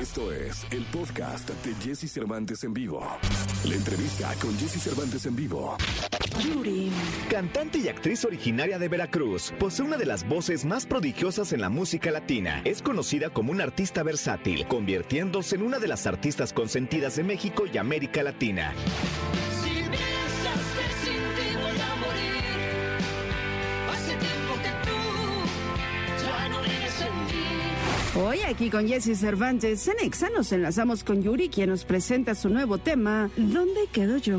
Esto 0.00 0.32
es 0.32 0.66
el 0.70 0.82
podcast 0.84 1.50
de 1.62 1.74
Jesse 1.74 2.10
Cervantes 2.10 2.64
en 2.64 2.72
vivo. 2.72 3.06
La 3.64 3.74
entrevista 3.74 4.34
con 4.40 4.58
Jesse 4.58 4.80
Cervantes 4.80 5.26
en 5.26 5.36
vivo. 5.36 5.76
Yuri. 6.42 6.90
Cantante 7.28 7.80
y 7.80 7.88
actriz 7.88 8.24
originaria 8.24 8.78
de 8.78 8.88
Veracruz, 8.88 9.52
posee 9.58 9.84
una 9.84 9.98
de 9.98 10.06
las 10.06 10.26
voces 10.26 10.64
más 10.64 10.86
prodigiosas 10.86 11.52
en 11.52 11.60
la 11.60 11.68
música 11.68 12.10
latina. 12.10 12.62
Es 12.64 12.80
conocida 12.80 13.28
como 13.28 13.52
una 13.52 13.64
artista 13.64 14.02
versátil, 14.02 14.66
convirtiéndose 14.68 15.56
en 15.56 15.62
una 15.64 15.78
de 15.78 15.88
las 15.88 16.06
artistas 16.06 16.54
consentidas 16.54 17.16
de 17.16 17.24
México 17.24 17.64
y 17.70 17.76
América 17.76 18.22
Latina. 18.22 18.72
Hoy 28.22 28.40
aquí 28.42 28.68
con 28.68 28.86
Jesse 28.86 29.18
Cervantes 29.18 29.88
en 29.88 29.98
Exa 30.00 30.28
nos 30.28 30.52
enlazamos 30.52 31.04
con 31.04 31.22
Yuri, 31.22 31.48
quien 31.48 31.70
nos 31.70 31.86
presenta 31.86 32.34
su 32.34 32.50
nuevo 32.50 32.76
tema, 32.76 33.30
¿Dónde 33.34 33.86
quedo 33.90 34.18
yo? 34.18 34.38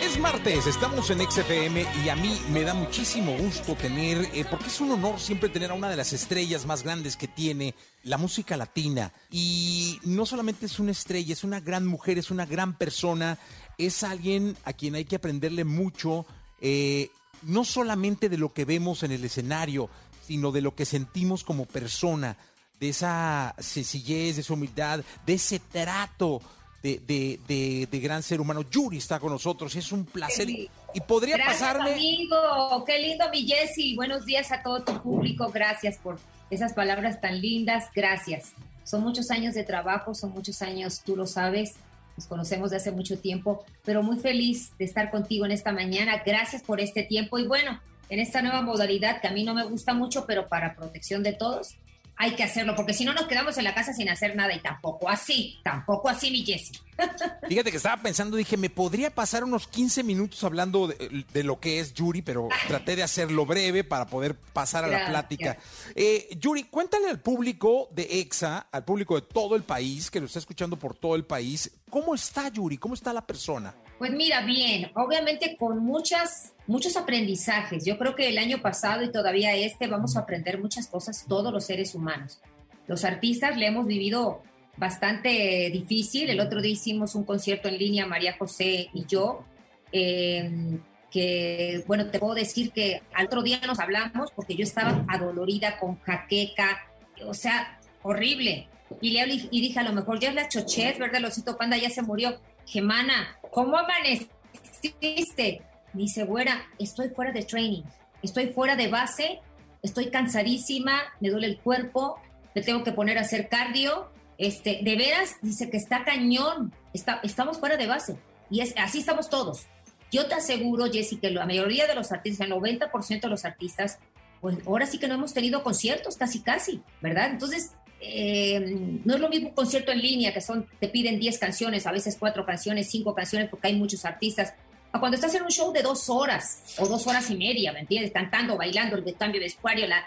Es 0.00 0.18
martes, 0.20 0.66
estamos 0.68 1.10
en 1.10 1.28
XFM 1.28 1.84
y 2.04 2.08
a 2.08 2.14
mí 2.14 2.40
me 2.52 2.62
da 2.62 2.72
muchísimo 2.72 3.36
gusto 3.36 3.74
tener, 3.74 4.18
eh, 4.32 4.44
porque 4.48 4.66
es 4.68 4.80
un 4.80 4.92
honor 4.92 5.18
siempre 5.18 5.48
tener 5.48 5.72
a 5.72 5.74
una 5.74 5.88
de 5.88 5.96
las 5.96 6.12
estrellas 6.12 6.66
más 6.66 6.84
grandes 6.84 7.16
que 7.16 7.26
tiene 7.26 7.74
la 8.04 8.16
música 8.16 8.56
latina. 8.56 9.12
Y 9.32 9.98
no 10.04 10.24
solamente 10.24 10.66
es 10.66 10.78
una 10.78 10.92
estrella, 10.92 11.32
es 11.32 11.42
una 11.42 11.58
gran 11.58 11.84
mujer, 11.84 12.16
es 12.18 12.30
una 12.30 12.46
gran 12.46 12.78
persona, 12.78 13.38
es 13.76 14.04
alguien 14.04 14.56
a 14.64 14.72
quien 14.72 14.94
hay 14.94 15.04
que 15.04 15.16
aprenderle 15.16 15.64
mucho, 15.64 16.26
eh, 16.60 17.10
no 17.42 17.64
solamente 17.64 18.28
de 18.28 18.38
lo 18.38 18.52
que 18.52 18.64
vemos 18.64 19.02
en 19.02 19.12
el 19.12 19.24
escenario, 19.24 19.88
sino 20.26 20.52
de 20.52 20.60
lo 20.60 20.74
que 20.74 20.84
sentimos 20.84 21.42
como 21.44 21.66
persona, 21.66 22.36
de 22.78 22.88
esa 22.90 23.54
sencillez, 23.58 24.36
de 24.36 24.42
esa 24.42 24.54
humildad, 24.54 25.00
de 25.26 25.34
ese 25.34 25.58
trato 25.58 26.40
de, 26.82 26.98
de- 27.06 27.38
de- 27.46 27.88
de 27.90 28.00
gran 28.00 28.22
ser 28.22 28.40
humano. 28.40 28.62
Yuri 28.70 28.96
está 28.98 29.18
con 29.20 29.32
nosotros, 29.32 29.74
es 29.76 29.92
un 29.92 30.06
placer. 30.06 30.48
Y, 30.48 30.70
y 30.94 31.00
podría 31.02 31.36
Gracias, 31.36 31.60
pasarme. 31.60 31.92
amigo. 31.92 32.84
Qué 32.86 32.98
lindo, 33.00 33.24
mi 33.30 33.46
Jessy. 33.46 33.94
Buenos 33.96 34.24
días 34.24 34.50
a 34.50 34.62
todo 34.62 34.82
tu 34.82 35.02
público. 35.02 35.50
Gracias 35.52 35.98
por 35.98 36.18
esas 36.50 36.72
palabras 36.72 37.20
tan 37.20 37.40
lindas. 37.40 37.84
Gracias. 37.94 38.52
Son 38.84 39.02
muchos 39.02 39.30
años 39.30 39.54
de 39.54 39.62
trabajo, 39.62 40.14
son 40.14 40.30
muchos 40.30 40.62
años, 40.62 41.02
tú 41.04 41.16
lo 41.16 41.26
sabes. 41.26 41.74
Nos 42.20 42.26
conocemos 42.26 42.70
de 42.70 42.76
hace 42.76 42.92
mucho 42.92 43.18
tiempo, 43.18 43.64
pero 43.82 44.02
muy 44.02 44.18
feliz 44.18 44.76
de 44.78 44.84
estar 44.84 45.10
contigo 45.10 45.46
en 45.46 45.52
esta 45.52 45.72
mañana. 45.72 46.22
Gracias 46.26 46.62
por 46.62 46.78
este 46.78 47.02
tiempo. 47.02 47.38
Y 47.38 47.46
bueno, 47.46 47.80
en 48.10 48.20
esta 48.20 48.42
nueva 48.42 48.60
modalidad 48.60 49.22
que 49.22 49.28
a 49.28 49.30
mí 49.30 49.42
no 49.42 49.54
me 49.54 49.64
gusta 49.64 49.94
mucho, 49.94 50.26
pero 50.26 50.46
para 50.46 50.76
protección 50.76 51.22
de 51.22 51.32
todos, 51.32 51.76
hay 52.20 52.34
que 52.34 52.44
hacerlo, 52.44 52.76
porque 52.76 52.92
si 52.92 53.06
no 53.06 53.14
nos 53.14 53.26
quedamos 53.26 53.56
en 53.56 53.64
la 53.64 53.74
casa 53.74 53.94
sin 53.94 54.10
hacer 54.10 54.36
nada 54.36 54.52
y 54.54 54.60
tampoco 54.60 55.08
así, 55.08 55.58
tampoco 55.64 56.10
así, 56.10 56.30
mi 56.30 56.44
Jessy. 56.44 56.74
Fíjate 57.48 57.70
que 57.70 57.78
estaba 57.78 58.02
pensando, 58.02 58.36
dije, 58.36 58.58
me 58.58 58.68
podría 58.68 59.08
pasar 59.08 59.42
unos 59.42 59.66
15 59.66 60.02
minutos 60.02 60.44
hablando 60.44 60.86
de, 60.86 61.24
de 61.32 61.42
lo 61.44 61.58
que 61.58 61.80
es 61.80 61.94
Yuri, 61.94 62.20
pero 62.20 62.50
traté 62.68 62.94
de 62.94 63.02
hacerlo 63.02 63.46
breve 63.46 63.84
para 63.84 64.06
poder 64.06 64.34
pasar 64.34 64.84
a 64.84 64.88
la 64.88 65.06
plática. 65.06 65.56
Eh, 65.94 66.28
Yuri, 66.38 66.64
cuéntale 66.64 67.08
al 67.08 67.20
público 67.20 67.88
de 67.90 68.20
EXA, 68.20 68.66
al 68.70 68.84
público 68.84 69.14
de 69.14 69.22
todo 69.22 69.56
el 69.56 69.62
país, 69.62 70.10
que 70.10 70.20
lo 70.20 70.26
está 70.26 70.40
escuchando 70.40 70.78
por 70.78 70.94
todo 70.94 71.16
el 71.16 71.24
país, 71.24 71.70
¿cómo 71.88 72.14
está 72.14 72.48
Yuri? 72.48 72.76
¿Cómo 72.76 72.92
está 72.92 73.14
la 73.14 73.26
persona? 73.26 73.74
Pues 74.00 74.12
mira, 74.12 74.40
bien, 74.40 74.90
obviamente 74.94 75.58
con 75.58 75.80
muchas, 75.80 76.54
muchos 76.66 76.96
aprendizajes. 76.96 77.84
Yo 77.84 77.98
creo 77.98 78.14
que 78.14 78.30
el 78.30 78.38
año 78.38 78.62
pasado 78.62 79.02
y 79.02 79.12
todavía 79.12 79.54
este 79.54 79.88
vamos 79.88 80.16
a 80.16 80.20
aprender 80.20 80.58
muchas 80.58 80.86
cosas 80.86 81.26
todos 81.28 81.52
los 81.52 81.66
seres 81.66 81.94
humanos. 81.94 82.40
Los 82.86 83.04
artistas 83.04 83.58
le 83.58 83.66
hemos 83.66 83.86
vivido 83.86 84.42
bastante 84.78 85.68
difícil. 85.70 86.30
El 86.30 86.40
otro 86.40 86.62
día 86.62 86.72
hicimos 86.72 87.14
un 87.14 87.24
concierto 87.24 87.68
en 87.68 87.76
línea, 87.76 88.06
María 88.06 88.36
José 88.38 88.88
y 88.94 89.04
yo, 89.04 89.44
eh, 89.92 90.78
que, 91.10 91.84
bueno, 91.86 92.06
te 92.06 92.18
puedo 92.18 92.32
decir 92.32 92.72
que 92.72 93.02
al 93.12 93.26
otro 93.26 93.42
día 93.42 93.60
nos 93.66 93.80
hablamos 93.80 94.30
porque 94.34 94.56
yo 94.56 94.64
estaba 94.64 95.04
adolorida 95.08 95.78
con 95.78 96.00
jaqueca, 96.00 96.86
o 97.26 97.34
sea, 97.34 97.78
horrible. 98.02 98.66
Y 99.02 99.10
le 99.10 99.26
y 99.28 99.60
dije, 99.60 99.78
a 99.78 99.82
lo 99.82 99.92
mejor 99.92 100.18
ya 100.20 100.30
es 100.30 100.34
la 100.34 100.48
chochez, 100.48 100.98
¿verdad? 100.98 101.16
El 101.16 101.26
osito 101.26 101.58
panda 101.58 101.76
ya 101.76 101.90
se 101.90 102.00
murió. 102.00 102.40
Gemana, 102.66 103.38
¿cómo 103.50 103.76
amaneciste? 103.76 105.62
Dice, 105.92 106.24
güera, 106.24 106.66
estoy 106.78 107.08
fuera 107.08 107.32
de 107.32 107.42
training, 107.42 107.82
estoy 108.22 108.48
fuera 108.48 108.76
de 108.76 108.88
base, 108.88 109.40
estoy 109.82 110.10
cansadísima, 110.10 111.02
me 111.20 111.30
duele 111.30 111.48
el 111.48 111.58
cuerpo, 111.58 112.20
me 112.54 112.62
tengo 112.62 112.84
que 112.84 112.92
poner 112.92 113.18
a 113.18 113.22
hacer 113.22 113.48
cardio. 113.48 114.10
Este, 114.38 114.80
de 114.82 114.96
veras, 114.96 115.36
dice 115.42 115.68
que 115.68 115.76
está 115.76 116.04
cañón, 116.04 116.72
está, 116.94 117.20
estamos 117.22 117.58
fuera 117.58 117.76
de 117.76 117.86
base. 117.86 118.16
Y 118.50 118.60
es, 118.60 118.74
así 118.78 119.00
estamos 119.00 119.28
todos. 119.28 119.66
Yo 120.10 120.26
te 120.26 120.34
aseguro, 120.34 120.90
Jessy, 120.90 121.18
que 121.18 121.30
la 121.30 121.46
mayoría 121.46 121.86
de 121.86 121.94
los 121.94 122.10
artistas, 122.10 122.46
el 122.46 122.54
90% 122.54 123.20
de 123.20 123.28
los 123.28 123.44
artistas, 123.44 123.98
pues 124.40 124.58
ahora 124.66 124.86
sí 124.86 124.98
que 124.98 125.08
no 125.08 125.14
hemos 125.14 125.34
tenido 125.34 125.62
conciertos, 125.62 126.16
casi 126.16 126.40
casi, 126.40 126.82
¿verdad? 127.00 127.30
Entonces, 127.30 127.72
eh, 128.00 128.60
no 129.04 129.14
es 129.14 129.20
lo 129.20 129.28
mismo 129.28 129.48
un 129.48 129.54
concierto 129.54 129.92
en 129.92 130.00
línea, 130.00 130.32
que 130.32 130.40
son, 130.40 130.66
te 130.78 130.88
piden 130.88 131.18
10 131.18 131.38
canciones, 131.38 131.86
a 131.86 131.92
veces 131.92 132.16
4 132.18 132.46
canciones, 132.46 132.90
5 132.90 133.14
canciones, 133.14 133.48
porque 133.48 133.68
hay 133.68 133.76
muchos 133.76 134.04
artistas, 134.04 134.54
cuando 134.98 135.14
estás 135.14 135.34
en 135.36 135.42
un 135.42 135.50
show 135.50 135.72
de 135.72 135.82
dos 135.82 136.08
horas 136.10 136.74
o 136.78 136.86
dos 136.86 137.06
horas 137.06 137.30
y 137.30 137.36
media, 137.36 137.72
¿me 137.72 137.80
entiendes? 137.80 138.10
Cantando, 138.10 138.56
bailando, 138.56 138.96
el 138.96 139.14
cambio 139.14 139.40
de 139.40 139.46
vestuario, 139.46 139.86
la... 139.86 140.04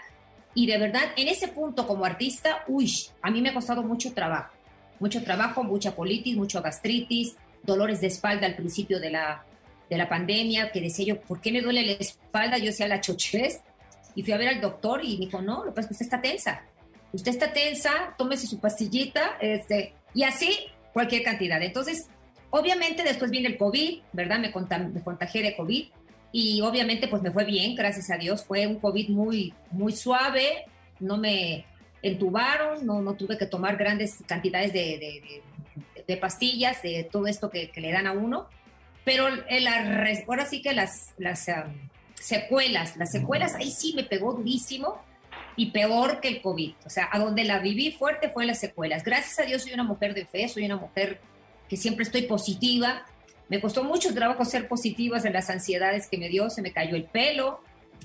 y 0.54 0.66
de 0.66 0.76
verdad, 0.76 1.12
en 1.16 1.28
ese 1.28 1.48
punto 1.48 1.86
como 1.86 2.04
artista, 2.04 2.64
uy, 2.68 2.92
a 3.22 3.30
mí 3.30 3.40
me 3.40 3.48
ha 3.48 3.54
costado 3.54 3.82
mucho 3.82 4.12
trabajo, 4.12 4.52
mucho 5.00 5.22
trabajo, 5.22 5.64
mucha 5.64 5.96
colitis, 5.96 6.36
mucho 6.36 6.60
gastritis, 6.60 7.36
dolores 7.62 8.02
de 8.02 8.08
espalda 8.08 8.46
al 8.46 8.56
principio 8.56 9.00
de 9.00 9.10
la, 9.10 9.44
de 9.88 9.96
la 9.96 10.08
pandemia, 10.08 10.70
que 10.70 10.82
decía 10.82 11.06
yo, 11.06 11.20
¿por 11.20 11.40
qué 11.40 11.50
me 11.50 11.62
duele 11.62 11.86
la 11.86 11.92
espalda? 11.92 12.58
Yo 12.58 12.66
decía 12.66 12.86
la 12.86 13.00
chochez, 13.00 13.62
y 14.14 14.22
fui 14.22 14.32
a 14.32 14.36
ver 14.36 14.48
al 14.48 14.60
doctor 14.60 15.02
y 15.02 15.16
me 15.16 15.26
dijo, 15.26 15.40
no, 15.40 15.64
lo 15.64 15.70
que 15.70 15.76
pasa 15.76 15.80
es 15.80 15.86
que 15.88 15.92
usted 15.94 16.06
está 16.06 16.20
tensa. 16.20 16.62
Usted 17.14 17.30
está 17.32 17.52
tensa, 17.52 18.14
tómese 18.18 18.46
su 18.46 18.58
pastillita, 18.60 19.36
este, 19.40 19.94
y 20.14 20.24
así 20.24 20.66
cualquier 20.92 21.22
cantidad. 21.22 21.62
Entonces, 21.62 22.08
obviamente 22.50 23.02
después 23.04 23.30
viene 23.30 23.48
el 23.48 23.56
COVID, 23.56 24.00
¿verdad? 24.12 24.38
Me, 24.40 24.52
me 24.88 25.02
contagié 25.02 25.42
de 25.42 25.56
COVID 25.56 25.86
y 26.32 26.60
obviamente 26.62 27.06
pues 27.08 27.22
me 27.22 27.30
fue 27.30 27.44
bien, 27.44 27.74
gracias 27.76 28.10
a 28.10 28.16
Dios. 28.16 28.44
Fue 28.44 28.66
un 28.66 28.80
COVID 28.80 29.08
muy, 29.10 29.54
muy 29.70 29.92
suave, 29.92 30.64
no 31.00 31.16
me 31.16 31.64
entubaron, 32.02 32.84
no, 32.84 33.00
no 33.00 33.14
tuve 33.14 33.38
que 33.38 33.46
tomar 33.46 33.76
grandes 33.76 34.16
cantidades 34.26 34.72
de, 34.72 34.80
de- 34.98 35.22
de- 35.22 35.42
de 36.06 36.16
pastillas, 36.18 36.82
de 36.82 37.08
todo 37.10 37.26
esto 37.28 37.48
que, 37.48 37.70
que 37.70 37.80
le 37.80 37.90
dan 37.92 38.06
a 38.06 38.12
uno. 38.12 38.46
Pero 39.04 39.26
el- 39.28 39.66
ahora 40.26 40.44
sí 40.46 40.60
que 40.62 40.72
las, 40.74 41.14
las 41.18 41.46
secuelas, 42.14 42.96
las 42.96 43.10
secuelas 43.12 43.54
ahí 43.54 43.70
sí 43.70 43.92
me 43.94 44.04
pegó 44.04 44.32
durísimo 44.34 45.00
y 45.56 45.70
peor 45.70 46.20
que 46.20 46.28
el 46.28 46.42
COVID. 46.42 46.74
O 46.84 46.90
sea, 46.90 47.08
a 47.12 47.18
donde 47.18 47.44
la 47.44 47.58
viví 47.58 47.92
fuerte 47.92 48.28
fue 48.28 48.46
las 48.46 48.60
secuelas. 48.60 49.04
Gracias 49.04 49.38
a 49.38 49.42
Dios 49.42 49.62
soy 49.62 49.72
una 49.72 49.84
mujer 49.84 50.14
de 50.14 50.26
fe, 50.26 50.48
soy 50.48 50.64
una 50.64 50.76
mujer 50.76 51.20
que 51.68 51.76
siempre 51.76 52.04
estoy 52.04 52.22
positiva. 52.22 53.04
Me 53.48 53.60
costó 53.60 53.84
mucho 53.84 54.12
trabajo 54.14 54.44
ser 54.44 54.68
positiva 54.68 55.18
en 55.22 55.32
las 55.32 55.50
ansiedades 55.50 56.08
que 56.08 56.18
me 56.18 56.28
dio, 56.28 56.50
se 56.50 56.62
me 56.62 56.72
cayó 56.72 56.96
el 56.96 57.04
pelo, 57.04 57.60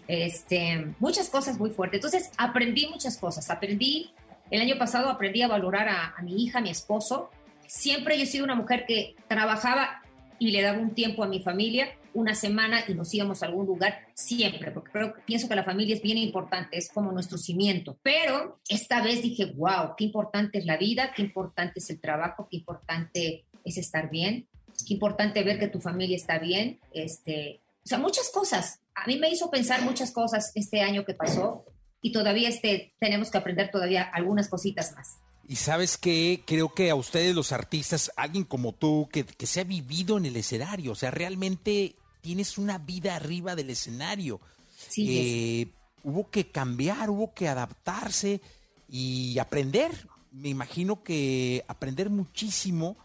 este, 0.08 0.94
muchas 1.00 1.30
cosas 1.30 1.58
muy 1.58 1.72
fuertes. 1.72 2.04
Entonces 2.04 2.32
aprendí 2.38 2.88
muchas 2.88 3.18
cosas. 3.18 3.50
Aprendí, 3.50 4.12
el 4.52 4.62
año 4.62 4.78
pasado 4.78 5.10
aprendí 5.10 5.42
a 5.42 5.48
valorar 5.48 5.88
a, 5.88 6.16
a 6.18 6.22
mi 6.22 6.44
hija, 6.44 6.60
a 6.60 6.62
mi 6.62 6.70
esposo. 6.70 7.30
Siempre 7.68 8.18
yo 8.18 8.24
he 8.24 8.28
sido 8.28 8.44
una 8.44 8.56
mujer 8.56 8.86
que 8.88 9.16
trabajaba 9.28 10.02
y 10.39 10.51
le 10.51 10.61
daba 10.61 10.79
un 10.79 10.95
tiempo 10.95 11.23
a 11.23 11.27
mi 11.27 11.41
familia, 11.41 11.89
una 12.13 12.33
semana 12.33 12.83
y 12.88 12.94
nos 12.94 13.13
íbamos 13.13 13.44
a 13.44 13.47
algún 13.47 13.67
lugar 13.67 14.07
siempre, 14.13 14.72
porque 14.72 14.91
creo, 14.91 15.13
pienso 15.25 15.47
que 15.47 15.55
la 15.55 15.63
familia 15.63 15.95
es 15.95 16.01
bien 16.01 16.17
importante, 16.17 16.77
es 16.77 16.89
como 16.89 17.12
nuestro 17.12 17.38
cimiento. 17.38 17.97
Pero 18.01 18.59
esta 18.68 19.03
vez 19.03 19.21
dije, 19.21 19.53
wow, 19.56 19.95
qué 19.97 20.06
importante 20.06 20.57
es 20.57 20.65
la 20.65 20.77
vida, 20.77 21.12
qué 21.15 21.21
importante 21.21 21.80
es 21.80 21.89
el 21.89 22.00
trabajo, 22.00 22.47
qué 22.50 22.57
importante 22.57 23.45
es 23.63 23.77
estar 23.77 24.09
bien, 24.09 24.47
qué 24.88 24.94
importante 24.94 25.44
ver 25.44 25.59
que 25.59 25.68
tu 25.68 25.80
familia 25.80 26.15
está 26.15 26.39
bien, 26.39 26.80
este, 26.94 27.59
o 27.83 27.88
sea, 27.88 27.97
muchas 27.97 28.30
cosas. 28.31 28.81
A 28.95 29.06
mí 29.07 29.18
me 29.18 29.30
hizo 29.30 29.51
pensar 29.51 29.81
muchas 29.83 30.12
cosas 30.12 30.51
este 30.56 30.81
año 30.81 31.06
que 31.06 31.13
pasó 31.13 31.65
y 32.01 32.12
todavía 32.12 32.50
este, 32.50 32.94
tenemos 33.00 33.30
que 33.30 33.38
aprender 33.38 33.69
todavía 33.71 34.03
algunas 34.03 34.50
cositas 34.50 34.94
más. 34.95 35.19
Y 35.50 35.56
sabes 35.56 35.98
qué, 35.98 36.44
creo 36.46 36.75
que 36.75 36.92
a 36.92 36.96
ustedes 36.96 37.34
los 37.34 37.51
artistas, 37.51 38.12
alguien 38.16 38.44
como 38.44 38.72
tú, 38.72 39.10
que, 39.12 39.25
que 39.25 39.48
se 39.48 39.62
ha 39.62 39.63
vivido 39.63 40.19
en 40.19 40.28
el 40.28 40.36
escenario, 40.36 40.92
o 40.92 40.96
sea, 40.96 41.10
realmente 41.10 41.96
tienes 42.22 42.60
una 42.60 42.78
vida 42.78 43.16
arriba 43.16 43.56
del 43.56 43.72
escenario. 43.72 44.40
Sí, 44.78 45.07
Eh, 45.10 45.68
hubo 46.04 46.30
que 46.30 46.51
cambiar, 46.51 47.10
hubo 47.10 47.34
que 47.34 47.48
adaptarse 47.48 48.42
y 48.88 49.40
aprender. 49.40 50.07
Me 50.31 50.50
imagino 50.50 51.04
que 51.04 51.66
aprender 51.68 52.12
muchísimo 52.12 52.95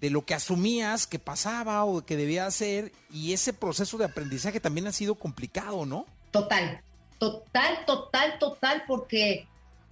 de 0.00 0.10
lo 0.10 0.24
que 0.24 0.34
asumías 0.34 1.08
que 1.08 1.18
pasaba 1.18 1.84
o 1.84 2.06
que 2.06 2.16
debía 2.16 2.46
hacer 2.46 2.92
y 3.12 3.32
ese 3.32 3.52
proceso 3.52 3.98
de 3.98 4.04
aprendizaje 4.04 4.60
también 4.60 4.86
ha 4.86 4.92
sido 4.92 5.16
complicado, 5.16 5.84
¿no? 5.84 6.06
Total, 6.30 6.80
total, 7.18 7.84
total, 7.86 8.38
total, 8.38 8.84
porque 8.86 9.48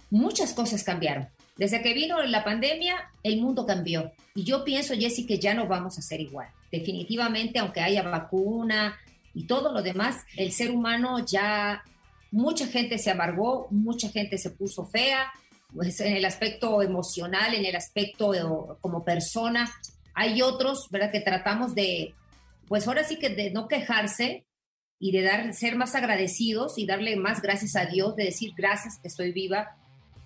muchas 0.09 0.53
cosas 0.53 0.83
cambiaron. 0.83 1.27
Desde 1.57 1.81
que 1.81 1.93
vino 1.93 2.21
la 2.23 2.43
pandemia, 2.43 3.11
el 3.23 3.41
mundo 3.41 3.65
cambió. 3.65 4.11
Y 4.35 4.43
yo 4.43 4.63
pienso, 4.63 4.93
Jessy, 4.93 5.25
que 5.25 5.39
ya 5.39 5.53
no 5.53 5.67
vamos 5.67 5.97
a 5.97 6.01
ser 6.01 6.21
igual. 6.21 6.49
Definitivamente, 6.71 7.59
aunque 7.59 7.81
haya 7.81 8.03
vacuna 8.03 8.97
y 9.33 9.45
todo 9.45 9.71
lo 9.73 9.81
demás, 9.81 10.17
el 10.35 10.51
ser 10.51 10.71
humano 10.71 11.25
ya, 11.25 11.83
mucha 12.31 12.67
gente 12.67 12.97
se 12.97 13.11
amargó, 13.11 13.67
mucha 13.71 14.09
gente 14.09 14.37
se 14.37 14.51
puso 14.51 14.85
fea, 14.85 15.31
pues 15.73 15.99
en 15.99 16.15
el 16.15 16.25
aspecto 16.25 16.81
emocional, 16.81 17.53
en 17.53 17.65
el 17.65 17.75
aspecto 17.75 18.33
eh, 18.33 18.41
como 18.81 19.03
persona. 19.03 19.69
Hay 20.13 20.41
otros, 20.41 20.87
¿verdad? 20.91 21.11
Que 21.11 21.21
tratamos 21.21 21.73
de, 21.75 22.13
pues 22.67 22.87
ahora 22.87 23.03
sí 23.03 23.17
que 23.17 23.29
de 23.29 23.51
no 23.51 23.67
quejarse 23.67 24.45
y 24.99 25.11
de 25.11 25.21
dar, 25.21 25.53
ser 25.53 25.75
más 25.75 25.95
agradecidos 25.95 26.77
y 26.77 26.85
darle 26.85 27.15
más 27.15 27.41
gracias 27.41 27.75
a 27.75 27.85
Dios, 27.85 28.15
de 28.15 28.25
decir 28.25 28.51
gracias 28.55 28.99
que 29.01 29.07
estoy 29.07 29.31
viva, 29.31 29.77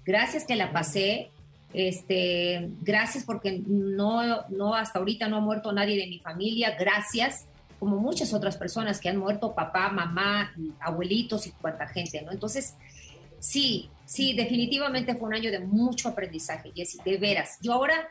gracias 0.06 0.46
que 0.46 0.56
la 0.56 0.72
pasé, 0.72 1.32
este, 1.74 2.70
gracias 2.82 3.24
porque 3.24 3.64
no, 3.66 4.48
no 4.50 4.76
hasta 4.76 5.00
ahorita 5.00 5.28
no 5.28 5.38
ha 5.38 5.42
muerto 5.42 5.72
nadie 5.72 5.98
de 5.98 6.08
mi 6.08 6.20
familia, 6.20 6.76
gracias, 6.78 7.46
como 7.80 7.98
muchas 7.98 8.34
otras 8.34 8.58
personas 8.58 9.00
que 9.00 9.10
han 9.10 9.18
muerto, 9.18 9.56
papá, 9.56 9.90
mamá, 9.90 10.54
abuelitos 10.80 11.48
y 11.48 11.52
cuanta 11.52 11.88
gente, 11.88 12.22
¿no? 12.22 12.32
Entonces, 12.32 12.76
sí, 13.40 13.90
sí, 14.06 14.34
definitivamente 14.34 15.16
fue 15.16 15.30
un 15.30 15.34
año 15.34 15.52
de 15.52 15.60
mucho 15.60 16.10
aprendizaje, 16.10 16.72
Jessy, 16.76 17.00
de 17.04 17.18
veras. 17.18 17.58
Yo 17.62 17.74
ahora 17.74 18.10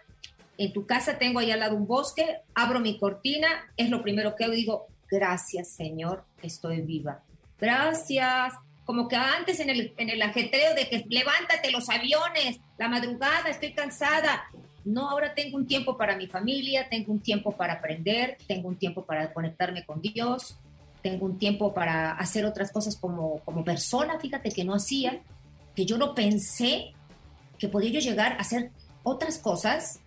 en 0.58 0.72
tu 0.72 0.87
casa 0.87 1.19
tengo 1.19 1.38
ahí 1.38 1.50
al 1.50 1.60
lado 1.60 1.76
un 1.76 1.87
bosque, 1.87 2.38
abro 2.54 2.81
mi 2.81 2.98
cortina, 2.98 3.48
es 3.76 3.90
lo 3.90 4.02
primero 4.02 4.34
que 4.34 4.48
digo, 4.50 4.88
gracias 5.08 5.69
Señor, 5.69 6.25
estoy 6.42 6.81
viva. 6.81 7.22
Gracias, 7.60 8.54
como 8.90 9.06
que 9.06 9.14
antes 9.14 9.60
en 9.60 9.70
el, 9.70 9.94
en 9.98 10.10
el 10.10 10.20
ajetreo 10.20 10.75
de 10.75 10.88
que 10.88 11.06
levántate 11.08 11.70
los 11.70 11.88
aviones, 11.88 12.58
la 12.76 12.88
madrugada, 12.88 13.48
estoy 13.48 13.72
cansada. 13.72 14.50
No, 14.84 15.08
ahora 15.08 15.32
tengo 15.32 15.58
un 15.58 15.69
tiempo 15.69 15.96
para 15.96 16.16
mi 16.16 16.26
familia, 16.26 16.88
tengo 16.88 17.12
un 17.12 17.20
tiempo 17.20 17.52
para 17.52 17.75
aprender, 17.75 18.37
tengo 18.48 18.66
un 18.66 18.75
tiempo 18.75 19.04
para 19.04 19.32
conectarme 19.32 19.87
con 19.87 20.02
Dios, 20.02 20.56
tengo 21.02 21.25
un 21.25 21.38
tiempo 21.38 21.72
para 21.72 22.14
hacer 22.14 22.44
otras 22.44 22.72
cosas 22.72 22.96
como, 22.96 23.38
como 23.44 23.62
persona, 23.62 24.19
fíjate 24.19 24.50
que 24.50 24.64
no 24.64 24.75
hacía, 24.75 25.20
que 25.76 25.87
yo 25.87 25.96
no 25.96 26.12
pensé 26.12 26.92
que 27.60 27.69
podía 27.69 27.92
yo 27.92 28.00
llegar 28.00 28.32
a 28.32 28.38
hacer 28.38 28.72
otras 29.04 29.38
cosas 29.38 30.00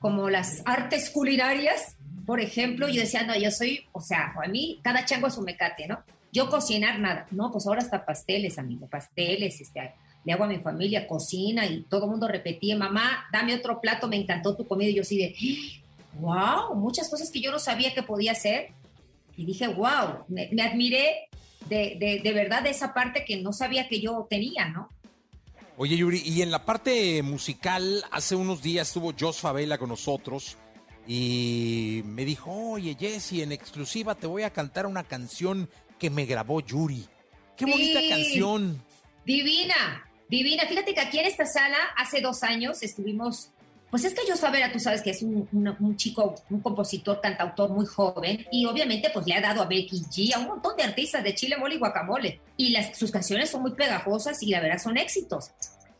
como 0.00 0.28
las 0.28 0.60
artes 0.66 1.08
culinarias, 1.08 1.96
por 2.26 2.40
ejemplo, 2.40 2.88
yo 2.88 3.00
decía, 3.00 3.22
no, 3.22 3.34
yo 3.38 3.50
soy, 3.50 3.86
o 3.92 4.02
sea, 4.02 4.34
a 4.44 4.48
mí 4.48 4.80
cada 4.82 5.06
chango 5.06 5.28
es 5.28 5.38
un 5.38 5.46
mecate, 5.46 5.88
¿no? 5.88 6.04
Yo 6.32 6.50
cocinar 6.50 6.98
nada. 6.98 7.26
No, 7.30 7.50
pues 7.50 7.66
ahora 7.66 7.80
hasta 7.80 8.04
pasteles, 8.04 8.58
amigo, 8.58 8.86
pasteles, 8.86 9.60
este, 9.60 9.94
le 10.24 10.32
hago 10.32 10.44
a 10.44 10.48
mi 10.48 10.58
familia, 10.58 11.06
cocina 11.06 11.66
y 11.66 11.82
todo 11.82 12.04
el 12.04 12.10
mundo 12.10 12.28
repetía, 12.28 12.76
mamá, 12.76 13.26
dame 13.32 13.54
otro 13.54 13.80
plato, 13.80 14.08
me 14.08 14.16
encantó 14.16 14.54
tu 14.56 14.66
comida. 14.66 14.90
Y 14.90 14.94
yo 14.94 15.02
así 15.02 15.18
de, 15.18 15.34
wow, 16.20 16.74
muchas 16.74 17.08
cosas 17.08 17.30
que 17.30 17.40
yo 17.40 17.50
no 17.50 17.58
sabía 17.58 17.94
que 17.94 18.02
podía 18.02 18.32
hacer. 18.32 18.72
Y 19.36 19.44
dije, 19.44 19.68
wow, 19.68 20.24
me, 20.28 20.48
me 20.52 20.62
admiré 20.62 21.28
de, 21.68 21.96
de, 21.98 22.20
de 22.22 22.32
verdad 22.32 22.62
de 22.62 22.70
esa 22.70 22.92
parte 22.92 23.24
que 23.24 23.36
no 23.36 23.52
sabía 23.52 23.88
que 23.88 24.00
yo 24.00 24.26
tenía, 24.28 24.68
¿no? 24.68 24.88
Oye, 25.76 25.96
Yuri, 25.96 26.20
y 26.24 26.42
en 26.42 26.50
la 26.50 26.64
parte 26.64 27.22
musical, 27.22 28.04
hace 28.10 28.34
unos 28.34 28.62
días 28.62 28.88
estuvo 28.88 29.14
Jos 29.16 29.38
Favela 29.38 29.78
con 29.78 29.90
nosotros 29.90 30.56
y 31.06 32.02
me 32.04 32.24
dijo, 32.24 32.52
oye, 32.52 32.96
Jesse, 32.98 33.42
en 33.42 33.52
exclusiva 33.52 34.16
te 34.16 34.26
voy 34.26 34.42
a 34.42 34.50
cantar 34.50 34.86
una 34.86 35.04
canción 35.04 35.70
que 35.98 36.10
me 36.10 36.24
grabó 36.26 36.60
Yuri. 36.60 37.04
Qué 37.56 37.64
bonita 37.66 38.00
canción. 38.08 38.82
Divina, 39.24 40.08
divina. 40.28 40.64
Fíjate 40.66 40.94
que 40.94 41.00
aquí 41.00 41.18
en 41.18 41.26
esta 41.26 41.44
sala, 41.46 41.76
hace 41.96 42.20
dos 42.20 42.42
años, 42.42 42.82
estuvimos. 42.82 43.50
Pues 43.90 44.04
es 44.04 44.12
que 44.12 44.20
Jos 44.30 44.40
Favela, 44.40 44.70
tú 44.70 44.78
sabes 44.78 45.00
que 45.00 45.10
es 45.10 45.22
un, 45.22 45.48
un- 45.50 45.76
un 45.80 45.96
chico, 45.96 46.34
un 46.50 46.60
compositor, 46.60 47.20
cantautor 47.22 47.70
muy 47.70 47.86
joven, 47.86 48.46
y 48.52 48.66
obviamente 48.66 49.08
pues 49.12 49.26
le 49.26 49.34
ha 49.34 49.40
dado 49.40 49.62
a 49.62 49.66
Becky 49.66 50.00
G, 50.10 50.34
a 50.34 50.38
un 50.40 50.46
montón 50.46 50.76
de 50.76 50.82
artistas 50.82 51.24
de 51.24 51.34
Chile, 51.34 51.56
Mole 51.56 51.76
y 51.76 51.78
Guacamole. 51.78 52.40
Y 52.58 52.68
las, 52.70 52.96
sus 52.98 53.10
canciones 53.10 53.48
son 53.50 53.62
muy 53.62 53.72
pegajosas 53.72 54.42
y 54.42 54.50
la 54.50 54.60
verdad 54.60 54.78
son 54.78 54.98
éxitos. 54.98 55.52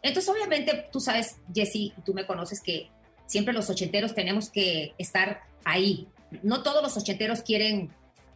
Entonces, 0.02 0.30
obviamente, 0.30 0.86
tú 0.92 1.00
sabes, 1.00 1.36
Jessy, 1.54 1.94
tú 2.04 2.12
me 2.12 2.26
conoces 2.26 2.60
que 2.62 2.90
siempre 3.26 3.54
los 3.54 3.70
ochenteros 3.70 4.14
tenemos 4.14 4.50
que 4.50 4.92
estar 4.98 5.40
ahí. 5.64 6.06
No 6.42 6.62
todos 6.62 6.82
los 6.82 6.94
ochenteros 6.96 7.40
quieren 7.40 7.90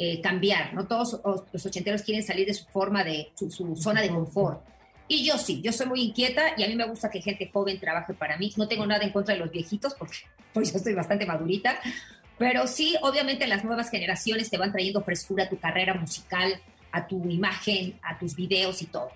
eh, 0.05 0.21
cambiar, 0.21 0.75
no 0.75 0.87
todos 0.87 1.21
os- 1.23 1.43
los 1.53 1.67
ochenteros 1.67 2.03
quieren 2.03 2.25
salir 2.25 2.47
de 2.47 2.55
su 2.55 2.65
forma 2.67 3.05
de 3.05 3.31
su, 3.39 3.51
su 3.51 3.77
zona 3.77 4.01
de 4.03 4.09
confort. 4.09 4.61
Y 5.07 5.25
yo 5.25 5.37
sí, 5.39 5.61
yo 5.63 5.73
soy 5.73 5.87
muy 5.87 6.01
inquieta 6.03 6.55
y 6.57 6.65
a 6.65 6.69
mí 6.69 6.75
me 6.75 6.87
gusta 6.89 7.09
que 7.11 7.21
gente 7.21 7.49
joven 7.53 7.79
trabaje 7.79 8.15
para 8.15 8.37
mí. 8.39 8.53
No 8.57 8.67
tengo 8.67 8.85
nada 8.87 9.05
en 9.05 9.11
contra 9.13 9.35
de 9.35 9.41
los 9.41 9.51
viejitos 9.51 9.95
porque 9.95 10.17
pues 10.55 10.73
yo 10.73 10.79
estoy 10.79 10.95
bastante 10.95 11.25
madurita, 11.27 11.79
pero 12.39 12.67
sí, 12.67 12.97
obviamente 13.03 13.47
las 13.47 13.63
nuevas 13.65 13.91
generaciones 13.91 14.51
te 14.51 14.59
van 14.59 14.73
trayendo 14.73 15.03
frescura 15.03 15.45
a 15.45 15.49
tu 15.49 15.59
carrera 15.59 15.95
musical, 15.95 16.61
a 16.91 17.07
tu 17.07 17.29
imagen, 17.31 17.99
a 18.03 18.19
tus 18.19 18.35
videos 18.35 18.83
y 18.83 18.87
todo. 18.87 19.11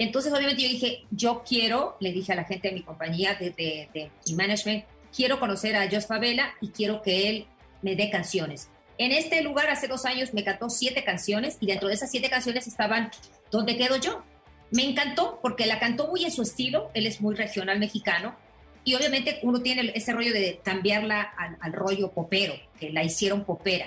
Entonces, 0.00 0.32
obviamente 0.32 0.62
yo 0.62 0.68
dije, 0.68 1.04
yo 1.10 1.42
quiero, 1.48 1.96
le 1.98 2.12
dije 2.12 2.32
a 2.32 2.36
la 2.36 2.44
gente 2.44 2.68
de 2.68 2.74
mi 2.74 2.82
compañía, 2.82 3.34
de, 3.34 3.50
de, 3.50 3.88
de 3.92 4.34
management, 4.36 4.84
quiero 5.14 5.40
conocer 5.40 5.74
a 5.74 5.90
Jos 5.90 6.06
Favela 6.06 6.54
y 6.60 6.68
quiero 6.68 7.02
que 7.02 7.28
él 7.28 7.46
me 7.82 7.96
dé 7.96 8.08
canciones. 8.08 8.68
En 8.98 9.12
este 9.12 9.42
lugar 9.42 9.70
hace 9.70 9.86
dos 9.86 10.04
años 10.04 10.34
me 10.34 10.44
cantó 10.44 10.68
siete 10.68 11.04
canciones 11.04 11.56
y 11.60 11.66
dentro 11.66 11.88
de 11.88 11.94
esas 11.94 12.10
siete 12.10 12.28
canciones 12.28 12.66
estaban 12.66 13.10
¿Dónde 13.50 13.76
quedo 13.76 13.96
yo? 13.96 14.22
Me 14.70 14.84
encantó 14.84 15.38
porque 15.40 15.66
la 15.66 15.78
cantó 15.78 16.08
muy 16.08 16.24
en 16.24 16.30
su 16.30 16.42
estilo, 16.42 16.90
él 16.94 17.06
es 17.06 17.20
muy 17.20 17.34
regional 17.34 17.78
mexicano 17.78 18.36
y 18.84 18.94
obviamente 18.94 19.38
uno 19.42 19.60
tiene 19.60 19.92
ese 19.94 20.12
rollo 20.12 20.32
de 20.32 20.60
cambiarla 20.62 21.22
al, 21.60 21.72
rollo 21.72 22.12
popero, 22.12 22.54
que 22.78 22.90
la 22.90 23.02
hicieron 23.02 23.44
popera. 23.44 23.86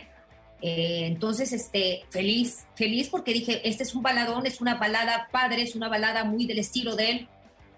Eh, 0.61 1.05
entonces, 1.05 1.53
este, 1.53 2.03
feliz, 2.09 2.65
feliz 2.75 3.09
porque 3.09 3.33
dije, 3.33 3.67
este 3.67 3.83
es 3.83 3.95
un 3.95 4.03
baladón, 4.03 4.45
es 4.45 4.61
una 4.61 4.75
balada 4.75 5.27
padre, 5.31 5.63
es 5.63 5.75
una 5.75 5.89
balada 5.89 6.23
muy 6.23 6.45
del 6.45 6.59
estilo 6.59 6.95
de 6.95 7.09
él 7.09 7.27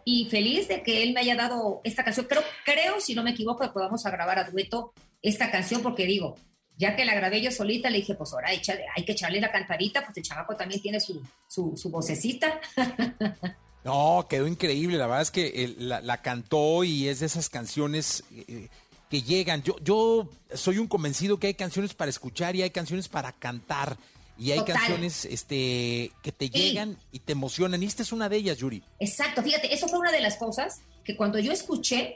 y 0.05 0.25
feliz 0.25 0.67
de 0.67 0.83
que 0.83 1.03
él 1.03 1.13
me 1.13 1.21
haya 1.21 1.35
dado 1.35 1.81
esta 1.83 2.03
canción. 2.03 2.25
Creo, 2.27 2.43
creo 2.65 2.99
si 2.99 3.15
no 3.15 3.23
me 3.23 3.31
equivoco, 3.31 3.63
que 3.63 3.69
podamos 3.69 4.05
a 4.05 4.11
grabar 4.11 4.39
a 4.39 4.49
dueto 4.49 4.93
esta 5.21 5.49
canción 5.49 5.81
porque 5.81 6.05
digo, 6.05 6.35
ya 6.77 6.95
que 6.95 7.05
la 7.05 7.13
grabé 7.15 7.41
yo 7.41 7.51
solita, 7.51 7.89
le 7.89 7.97
dije, 7.99 8.15
pues 8.15 8.33
ahora 8.33 8.51
échale- 8.53 8.85
hay 8.95 9.05
que 9.05 9.11
echarle 9.13 9.39
la 9.39 9.51
cantadita, 9.51 10.03
pues 10.05 10.17
el 10.17 10.23
chamaco 10.23 10.55
también 10.55 10.81
tiene 10.81 10.99
su, 10.99 11.21
su, 11.47 11.73
su 11.77 11.89
vocecita. 11.89 12.59
No, 13.83 14.25
quedó 14.29 14.47
increíble. 14.47 14.97
La 14.97 15.07
verdad 15.07 15.23
es 15.23 15.31
que 15.31 15.45
eh, 15.47 15.75
la, 15.77 15.99
la 15.99 16.21
cantó 16.21 16.85
y 16.85 17.09
es 17.09 17.19
de 17.19 17.25
esas 17.25 17.49
canciones 17.49 18.23
eh, 18.31 18.69
que 19.09 19.21
llegan. 19.23 19.61
Yo, 19.61 19.75
yo 19.83 20.29
soy 20.53 20.77
un 20.77 20.87
convencido 20.87 21.37
que 21.37 21.47
hay 21.47 21.53
canciones 21.53 21.93
para 21.93 22.09
escuchar 22.09 22.55
y 22.55 22.61
hay 22.61 22.69
canciones 22.69 23.09
para 23.09 23.33
cantar. 23.33 23.97
Y 24.37 24.51
hay 24.51 24.59
Total. 24.59 24.75
canciones 24.77 25.25
este, 25.25 26.11
que 26.23 26.31
te 26.31 26.49
llegan 26.49 26.97
y 27.11 27.19
te 27.19 27.33
emocionan. 27.33 27.83
Y 27.83 27.85
esta 27.85 28.03
es 28.03 28.13
una 28.13 28.29
de 28.29 28.37
ellas, 28.37 28.57
Yuri. 28.59 28.81
Exacto, 29.01 29.43
fíjate, 29.43 29.73
eso 29.73 29.89
fue 29.89 29.99
una 29.99 30.13
de 30.13 30.21
las 30.21 30.37
cosas 30.37 30.79
que 31.03 31.17
cuando 31.17 31.37
yo 31.39 31.51
escuché, 31.51 32.15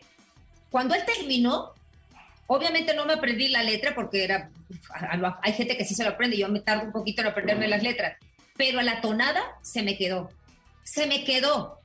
cuando 0.71 0.95
él 0.95 1.01
terminó, 1.05 1.73
obviamente 2.47 2.93
no 2.95 3.05
me 3.05 3.13
aprendí 3.13 3.49
la 3.49 3.63
letra 3.63 3.93
porque 3.93 4.23
era, 4.23 4.49
hay 5.41 5.53
gente 5.53 5.77
que 5.77 5.85
sí 5.85 5.93
se 5.93 6.03
lo 6.03 6.11
aprende, 6.11 6.37
yo 6.37 6.49
me 6.49 6.61
tardo 6.61 6.85
un 6.85 6.91
poquito 6.91 7.21
en 7.21 7.27
aprenderme 7.27 7.67
las 7.67 7.83
letras, 7.83 8.17
pero 8.55 8.79
a 8.79 8.83
la 8.83 9.01
tonada 9.01 9.41
se 9.61 9.83
me 9.83 9.97
quedó, 9.97 10.31
se 10.83 11.07
me 11.07 11.23
quedó. 11.23 11.79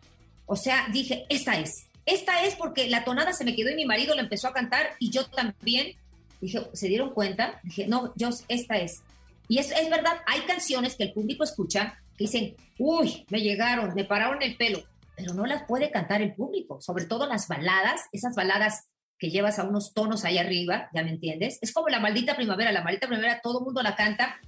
O 0.46 0.56
sea, 0.56 0.86
dije, 0.92 1.26
esta 1.28 1.58
es, 1.58 1.86
esta 2.06 2.44
es 2.44 2.54
porque 2.54 2.88
la 2.88 3.04
tonada 3.04 3.32
se 3.32 3.44
me 3.44 3.54
quedó 3.54 3.70
y 3.70 3.76
mi 3.76 3.84
marido 3.84 4.14
la 4.14 4.22
empezó 4.22 4.48
a 4.48 4.52
cantar 4.52 4.90
y 4.98 5.10
yo 5.10 5.26
también. 5.26 5.96
Dije, 6.40 6.60
¿se 6.72 6.88
dieron 6.88 7.14
cuenta? 7.14 7.60
Dije, 7.62 7.86
no, 7.86 8.12
yo, 8.16 8.30
esta 8.48 8.76
es. 8.76 9.02
Y 9.48 9.58
es, 9.58 9.70
es 9.70 9.88
verdad, 9.90 10.20
hay 10.26 10.40
canciones 10.40 10.96
que 10.96 11.04
el 11.04 11.12
público 11.12 11.44
escucha 11.44 12.00
que 12.16 12.24
dicen, 12.24 12.56
uy, 12.78 13.24
me 13.30 13.40
llegaron, 13.40 13.94
me 13.94 14.04
pararon 14.04 14.42
el 14.42 14.56
pelo, 14.56 14.82
pero 15.16 15.34
no 15.34 15.46
las 15.46 15.64
puede 15.64 15.90
cantar 15.90 16.22
el 16.22 16.34
público, 16.34 16.80
sobre 16.80 17.04
todo 17.04 17.26
las 17.26 17.46
baladas, 17.46 18.02
esas 18.12 18.34
baladas 18.34 18.86
que 19.22 19.30
llevas 19.30 19.60
a 19.60 19.62
unos 19.62 19.94
tonos 19.94 20.24
ahí 20.24 20.36
arriba, 20.36 20.90
¿ya 20.92 21.04
me 21.04 21.10
entiendes? 21.10 21.60
Es 21.62 21.72
como 21.72 21.88
la 21.88 22.00
maldita 22.00 22.34
primavera, 22.34 22.72
la 22.72 22.82
maldita 22.82 23.06
primavera 23.06 23.40
todo 23.40 23.60
el 23.60 23.66
mundo 23.66 23.80
la 23.80 23.94
canta, 23.94 24.40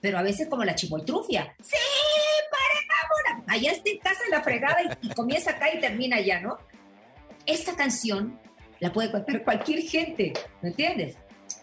pero 0.00 0.16
a 0.16 0.22
veces 0.22 0.48
como 0.48 0.64
la 0.64 0.74
chivoltrufia. 0.74 1.54
Sí, 1.62 1.76
para. 2.50 3.44
Allá 3.46 3.72
está 3.72 3.90
en 3.90 3.98
casa 3.98 4.20
en 4.24 4.30
la 4.30 4.42
fregada 4.42 4.78
y, 4.82 5.08
y 5.08 5.10
comienza 5.10 5.50
acá 5.50 5.66
y 5.74 5.78
termina 5.78 6.16
allá, 6.16 6.40
¿no? 6.40 6.56
Esta 7.44 7.76
canción 7.76 8.40
la 8.80 8.90
puede 8.94 9.12
cantar 9.12 9.44
cualquier 9.44 9.82
gente, 9.82 10.32
¿me 10.62 10.70
entiendes? 10.70 11.16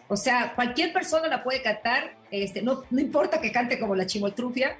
O 0.06 0.16
sea, 0.16 0.52
cualquier 0.54 0.92
persona 0.92 1.26
la 1.26 1.42
puede 1.42 1.62
cantar, 1.62 2.14
este, 2.30 2.62
no, 2.62 2.84
no 2.90 3.00
importa 3.00 3.40
que 3.40 3.50
cante 3.50 3.76
como 3.80 3.96
la 3.96 4.06
chimoltrufia. 4.06 4.76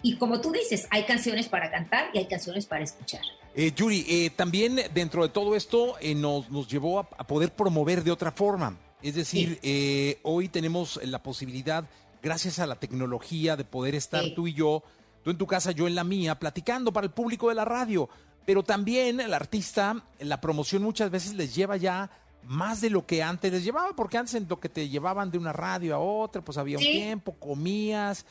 Y 0.00 0.16
como 0.16 0.40
tú 0.40 0.52
dices, 0.52 0.88
hay 0.88 1.02
canciones 1.02 1.50
para 1.50 1.70
cantar 1.70 2.08
y 2.14 2.18
hay 2.18 2.26
canciones 2.28 2.64
para 2.64 2.84
escuchar. 2.84 3.20
Eh, 3.58 3.72
Yuri, 3.74 4.04
eh, 4.08 4.30
también 4.30 4.78
dentro 4.92 5.22
de 5.22 5.30
todo 5.30 5.56
esto 5.56 5.94
eh, 6.00 6.14
nos, 6.14 6.50
nos 6.50 6.68
llevó 6.68 7.00
a, 7.00 7.08
a 7.16 7.26
poder 7.26 7.52
promover 7.54 8.04
de 8.04 8.10
otra 8.12 8.30
forma. 8.30 8.76
Es 9.02 9.14
decir, 9.14 9.58
eh, 9.62 10.18
hoy 10.22 10.48
tenemos 10.48 11.00
la 11.04 11.22
posibilidad, 11.22 11.88
gracias 12.22 12.58
a 12.58 12.66
la 12.66 12.76
tecnología, 12.76 13.56
de 13.56 13.64
poder 13.64 13.94
estar 13.94 14.22
Sí. 14.24 14.32
tú 14.34 14.46
y 14.46 14.52
yo 14.54 14.82
tú 15.22 15.30
en 15.30 15.38
tu 15.38 15.46
casa, 15.46 15.72
yo 15.72 15.88
en 15.88 15.94
la 15.96 16.04
mía, 16.04 16.38
platicando 16.38 16.92
para 16.92 17.06
el 17.06 17.12
público 17.12 17.48
de 17.48 17.54
la 17.56 17.64
radio. 17.64 18.08
Pero 18.44 18.62
también 18.62 19.18
el 19.20 19.34
artista, 19.34 20.04
la 20.20 20.40
promoción 20.40 20.82
muchas 20.82 21.10
veces 21.10 21.34
les 21.34 21.52
lleva 21.54 21.76
ya 21.76 22.10
más 22.44 22.80
de 22.80 22.90
lo 22.90 23.06
que 23.06 23.24
antes 23.24 23.50
les 23.50 23.64
llevaba, 23.64 23.90
porque 23.96 24.18
antes 24.18 24.34
en 24.34 24.46
lo 24.48 24.60
que 24.60 24.68
te 24.68 24.88
llevaban 24.88 25.32
de 25.32 25.38
una 25.38 25.52
radio 25.52 25.96
a 25.96 25.98
otra, 25.98 26.42
pues 26.44 26.58
había 26.58 26.78
un 26.78 26.84
tiempo, 26.84 27.34
comías, 27.40 28.24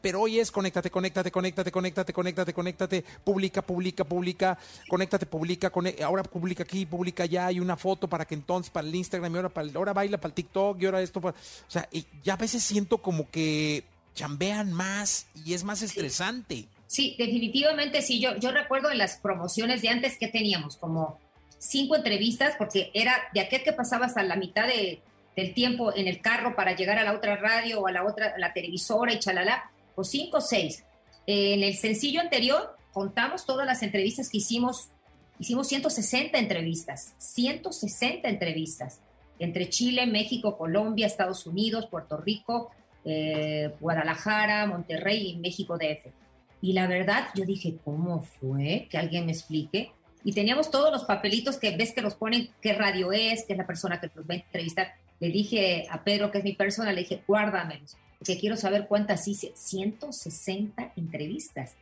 pero 0.00 0.20
hoy 0.22 0.38
es 0.40 0.50
conéctate, 0.50 0.90
conéctate, 0.90 1.30
conéctate, 1.30 1.70
conéctate, 1.72 2.12
conéctate, 2.12 2.52
conéctate, 2.52 3.04
publica, 3.24 3.62
publica, 3.62 4.04
publica, 4.04 4.58
conéctate, 4.88 5.26
publica, 5.26 5.70
cone- 5.70 5.96
ahora 6.02 6.22
publica 6.22 6.62
aquí, 6.64 6.84
publica 6.84 7.22
allá, 7.22 7.46
hay 7.46 7.60
una 7.60 7.76
foto 7.76 8.08
para 8.08 8.24
que 8.26 8.34
entonces 8.34 8.70
para 8.70 8.86
el 8.86 8.94
Instagram 8.94 9.32
y 9.32 9.36
ahora, 9.36 9.48
para 9.48 9.68
el- 9.68 9.76
ahora 9.76 9.92
baila 9.92 10.18
para 10.18 10.28
el 10.30 10.34
TikTok 10.34 10.82
y 10.82 10.86
ahora 10.86 11.00
esto, 11.00 11.20
para- 11.20 11.36
o 11.36 11.70
sea, 11.70 11.88
y 11.92 12.04
ya 12.22 12.34
a 12.34 12.36
veces 12.36 12.62
siento 12.62 12.98
como 12.98 13.30
que 13.30 13.84
chambean 14.14 14.72
más 14.72 15.26
y 15.44 15.54
es 15.54 15.62
más 15.64 15.80
estresante. 15.82 16.66
Sí, 16.88 17.14
definitivamente 17.18 18.02
sí. 18.02 18.18
Yo, 18.18 18.36
yo 18.36 18.50
recuerdo 18.50 18.90
en 18.90 18.98
las 18.98 19.18
promociones 19.18 19.82
de 19.82 19.90
antes 19.90 20.18
que 20.18 20.26
teníamos 20.28 20.76
como 20.76 21.18
cinco 21.58 21.94
entrevistas, 21.96 22.54
porque 22.58 22.90
era 22.94 23.14
de 23.34 23.40
aquel 23.40 23.62
que 23.62 23.72
pasabas 23.72 24.16
a 24.16 24.22
la 24.22 24.36
mitad 24.36 24.66
de- 24.66 25.00
del 25.38 25.54
tiempo 25.54 25.94
en 25.94 26.08
el 26.08 26.20
carro 26.20 26.56
para 26.56 26.74
llegar 26.74 26.98
a 26.98 27.04
la 27.04 27.12
otra 27.12 27.36
radio 27.36 27.80
o 27.80 27.86
a 27.86 27.92
la 27.92 28.04
otra, 28.04 28.34
a 28.34 28.38
la 28.38 28.52
televisora 28.52 29.12
y 29.12 29.20
chalala, 29.20 29.70
o 29.94 30.02
cinco 30.02 30.38
o 30.38 30.40
seis. 30.40 30.82
En 31.28 31.62
el 31.62 31.76
sencillo 31.76 32.20
anterior 32.20 32.76
contamos 32.92 33.46
todas 33.46 33.64
las 33.64 33.84
entrevistas 33.84 34.28
que 34.28 34.38
hicimos. 34.38 34.88
Hicimos 35.38 35.68
160 35.68 36.36
entrevistas, 36.36 37.14
160 37.18 38.28
entrevistas 38.28 39.00
entre 39.38 39.68
Chile, 39.68 40.06
México, 40.06 40.58
Colombia, 40.58 41.06
Estados 41.06 41.46
Unidos, 41.46 41.86
Puerto 41.86 42.16
Rico, 42.16 42.72
eh, 43.04 43.72
Guadalajara, 43.78 44.66
Monterrey 44.66 45.28
y 45.28 45.36
México 45.36 45.78
DF. 45.78 46.10
Y 46.60 46.72
la 46.72 46.88
verdad, 46.88 47.28
yo 47.36 47.44
dije, 47.44 47.76
¿cómo 47.84 48.22
fue? 48.22 48.88
Que 48.90 48.98
alguien 48.98 49.26
me 49.26 49.30
explique. 49.30 49.92
Y 50.24 50.32
teníamos 50.32 50.72
todos 50.72 50.90
los 50.90 51.04
papelitos 51.04 51.58
que 51.58 51.76
ves 51.76 51.92
que 51.92 52.02
los 52.02 52.16
ponen, 52.16 52.50
qué 52.60 52.72
radio 52.72 53.12
es, 53.12 53.44
qué 53.46 53.52
es 53.52 53.58
la 53.58 53.68
persona 53.68 54.00
que 54.00 54.10
nos 54.12 54.24
va 54.24 54.34
a 54.34 54.38
entrevistar. 54.38 54.94
Le 55.20 55.28
dije 55.28 55.86
a 55.90 56.02
Pedro, 56.04 56.30
que 56.30 56.38
es 56.38 56.44
mi 56.44 56.54
persona, 56.54 56.92
le 56.92 57.00
dije, 57.00 57.22
guárdamelos, 57.26 57.96
porque 58.18 58.38
quiero 58.38 58.56
saber 58.56 58.86
cuántas 58.86 59.26
hice. 59.26 59.52
160 59.54 60.92
entrevistas. 60.96 61.74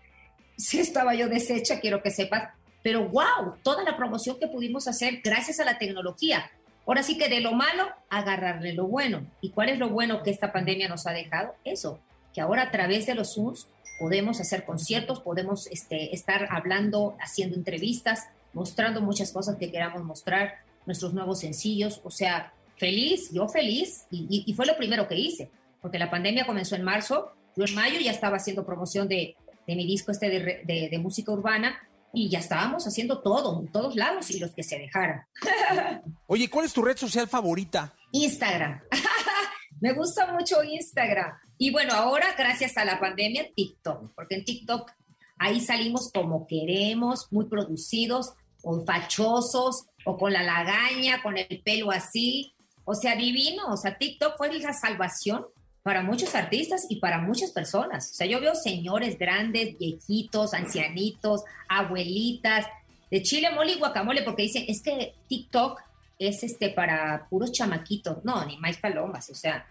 Sí 0.56 0.78
estaba 0.78 1.14
yo 1.14 1.28
deshecha, 1.28 1.80
quiero 1.80 2.02
que 2.02 2.10
sepas, 2.10 2.50
pero 2.82 3.08
wow, 3.08 3.56
toda 3.62 3.82
la 3.82 3.96
promoción 3.96 4.38
que 4.38 4.46
pudimos 4.46 4.88
hacer 4.88 5.20
gracias 5.22 5.60
a 5.60 5.64
la 5.64 5.78
tecnología. 5.78 6.50
Ahora 6.86 7.02
sí 7.02 7.18
que 7.18 7.28
de 7.28 7.40
lo 7.40 7.52
malo, 7.52 7.88
agarrarle 8.08 8.72
lo 8.72 8.86
bueno. 8.86 9.26
¿Y 9.40 9.50
cuál 9.50 9.70
es 9.70 9.78
lo 9.78 9.88
bueno 9.88 10.22
que 10.22 10.30
esta 10.30 10.52
pandemia 10.52 10.88
nos 10.88 11.06
ha 11.06 11.10
dejado? 11.10 11.54
Eso, 11.64 11.98
que 12.32 12.40
ahora 12.40 12.62
a 12.62 12.70
través 12.70 13.06
de 13.06 13.14
los 13.14 13.34
Zooms 13.34 13.66
podemos 13.98 14.40
hacer 14.40 14.64
conciertos, 14.64 15.20
podemos 15.20 15.66
este, 15.66 16.14
estar 16.14 16.48
hablando, 16.50 17.16
haciendo 17.20 17.56
entrevistas, 17.56 18.28
mostrando 18.52 19.00
muchas 19.00 19.32
cosas 19.32 19.56
que 19.56 19.70
queramos 19.70 20.04
mostrar, 20.04 20.60
nuestros 20.86 21.12
nuevos 21.12 21.40
sencillos, 21.40 22.00
o 22.04 22.10
sea, 22.10 22.52
feliz, 22.76 23.30
yo 23.32 23.48
feliz, 23.48 24.06
y, 24.10 24.26
y- 24.30 24.50
y 24.50 24.54
fue 24.54 24.66
lo 24.66 24.76
primero 24.76 25.06
que 25.08 25.16
hice, 25.16 25.50
porque 25.80 25.98
la 25.98 26.10
pandemia 26.10 26.46
comenzó 26.46 26.76
en 26.76 26.82
marzo, 26.84 27.32
yo 27.56 27.64
en 27.64 27.74
mayo 27.74 27.98
ya 28.00 28.10
estaba 28.10 28.36
haciendo 28.36 28.64
promoción 28.66 29.08
de, 29.08 29.34
de 29.66 29.76
mi 29.76 29.86
disco 29.86 30.12
este 30.12 30.28
de, 30.28 30.62
de- 30.64 30.88
de 30.90 30.98
música 30.98 31.32
urbana, 31.32 31.78
y 32.12 32.28
ya 32.30 32.38
estábamos 32.38 32.86
haciendo 32.86 33.20
todo, 33.20 33.60
en 33.60 33.68
todos 33.70 33.94
lados, 33.94 34.30
y 34.30 34.38
los 34.38 34.52
que 34.54 34.62
se 34.62 34.78
dejaran. 34.78 35.22
Oye, 36.26 36.48
¿cuál 36.48 36.64
es 36.66 36.72
tu 36.72 36.82
red 36.82 36.96
social 36.96 37.28
favorita? 37.28 37.94
Instagram. 38.12 38.80
Me 39.80 39.92
gusta 39.92 40.32
mucho 40.32 40.62
Instagram. 40.64 41.32
Y 41.58 41.70
bueno, 41.70 41.92
ahora 41.94 42.34
gracias 42.36 42.76
a 42.78 42.84
la 42.84 42.98
pandemia, 42.98 43.50
TikTok, 43.54 44.12
porque 44.14 44.36
en 44.36 44.44
TikTok 44.44 44.90
ahí 45.38 45.60
salimos 45.60 46.10
como 46.12 46.46
queremos, 46.46 47.26
muy 47.30 47.46
producidos, 47.46 48.32
o 48.62 48.84
fachosos, 48.84 49.84
o 50.06 50.16
con 50.16 50.32
la 50.32 50.42
lagaña, 50.42 51.22
con 51.22 51.36
el 51.36 51.60
pelo 51.64 51.90
así. 51.90 52.54
O 52.86 52.94
sea, 52.94 53.14
divino. 53.14 53.66
O 53.68 53.76
sea, 53.76 53.98
TikTok 53.98 54.38
fue 54.38 54.58
la 54.58 54.72
salvación 54.72 55.44
para 55.82 56.02
muchos 56.02 56.34
artistas 56.34 56.86
y 56.88 56.96
para 56.96 57.18
muchas 57.18 57.50
personas. 57.50 58.10
O 58.10 58.14
sea, 58.14 58.26
yo 58.26 58.40
veo 58.40 58.54
señores 58.54 59.18
grandes, 59.18 59.78
viejitos, 59.78 60.54
ancianitos, 60.54 61.42
abuelitas, 61.68 62.64
de 63.10 63.22
chile, 63.22 63.50
mole 63.52 63.72
y 63.72 63.78
guacamole, 63.78 64.22
porque 64.22 64.44
dicen, 64.44 64.64
es 64.68 64.82
que 64.82 65.14
TikTok 65.28 65.80
es 66.18 66.42
este 66.42 66.70
para 66.70 67.26
puros 67.28 67.52
chamaquitos. 67.52 68.24
No, 68.24 68.44
ni 68.46 68.56
más 68.56 68.78
palomas. 68.78 69.30
O 69.30 69.34
sea, 69.34 69.66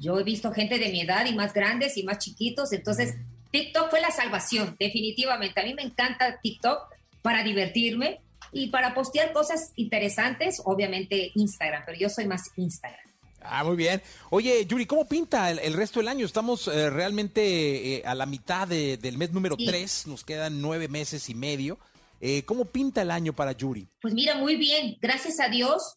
yo 0.00 0.18
he 0.18 0.24
visto 0.24 0.52
gente 0.52 0.78
de 0.78 0.90
mi 0.90 1.02
edad 1.02 1.26
y 1.26 1.34
más 1.34 1.52
grandes 1.52 1.96
y 1.96 2.04
más 2.04 2.18
chiquitos. 2.18 2.72
Entonces, 2.72 3.14
TikTok 3.50 3.90
fue 3.90 4.00
la 4.00 4.10
salvación, 4.10 4.76
definitivamente. 4.78 5.60
A 5.60 5.64
mí 5.64 5.74
me 5.74 5.82
encanta 5.82 6.40
TikTok 6.40 6.88
para 7.22 7.42
divertirme 7.42 8.20
y 8.52 8.68
para 8.68 8.94
postear 8.94 9.32
cosas 9.32 9.72
interesantes, 9.76 10.60
obviamente 10.64 11.32
Instagram, 11.34 11.82
pero 11.86 11.98
yo 11.98 12.08
soy 12.08 12.26
más 12.26 12.50
Instagram. 12.56 13.00
Ah, 13.44 13.64
muy 13.64 13.76
bien. 13.76 14.00
Oye, 14.30 14.64
Yuri, 14.66 14.86
¿cómo 14.86 15.08
pinta 15.08 15.50
el, 15.50 15.58
el 15.58 15.72
resto 15.74 15.98
del 15.98 16.08
año? 16.08 16.24
Estamos 16.24 16.68
eh, 16.68 16.90
realmente 16.90 17.96
eh, 17.96 18.02
a 18.06 18.14
la 18.14 18.24
mitad 18.26 18.68
de- 18.68 18.98
del 18.98 19.18
mes 19.18 19.32
número 19.32 19.56
Sí. 19.58 19.66
3, 19.66 20.06
nos 20.06 20.22
quedan 20.24 20.60
nueve 20.62 20.86
meses 20.86 21.28
y 21.28 21.34
medio. 21.34 21.78
Eh, 22.20 22.44
¿Cómo 22.44 22.66
pinta 22.66 23.02
el 23.02 23.10
año 23.10 23.32
para 23.32 23.50
Yuri? 23.50 23.88
Pues 24.00 24.14
mira, 24.14 24.36
muy 24.36 24.54
bien, 24.54 24.96
gracias 25.00 25.40
a 25.40 25.48
Dios. 25.48 25.96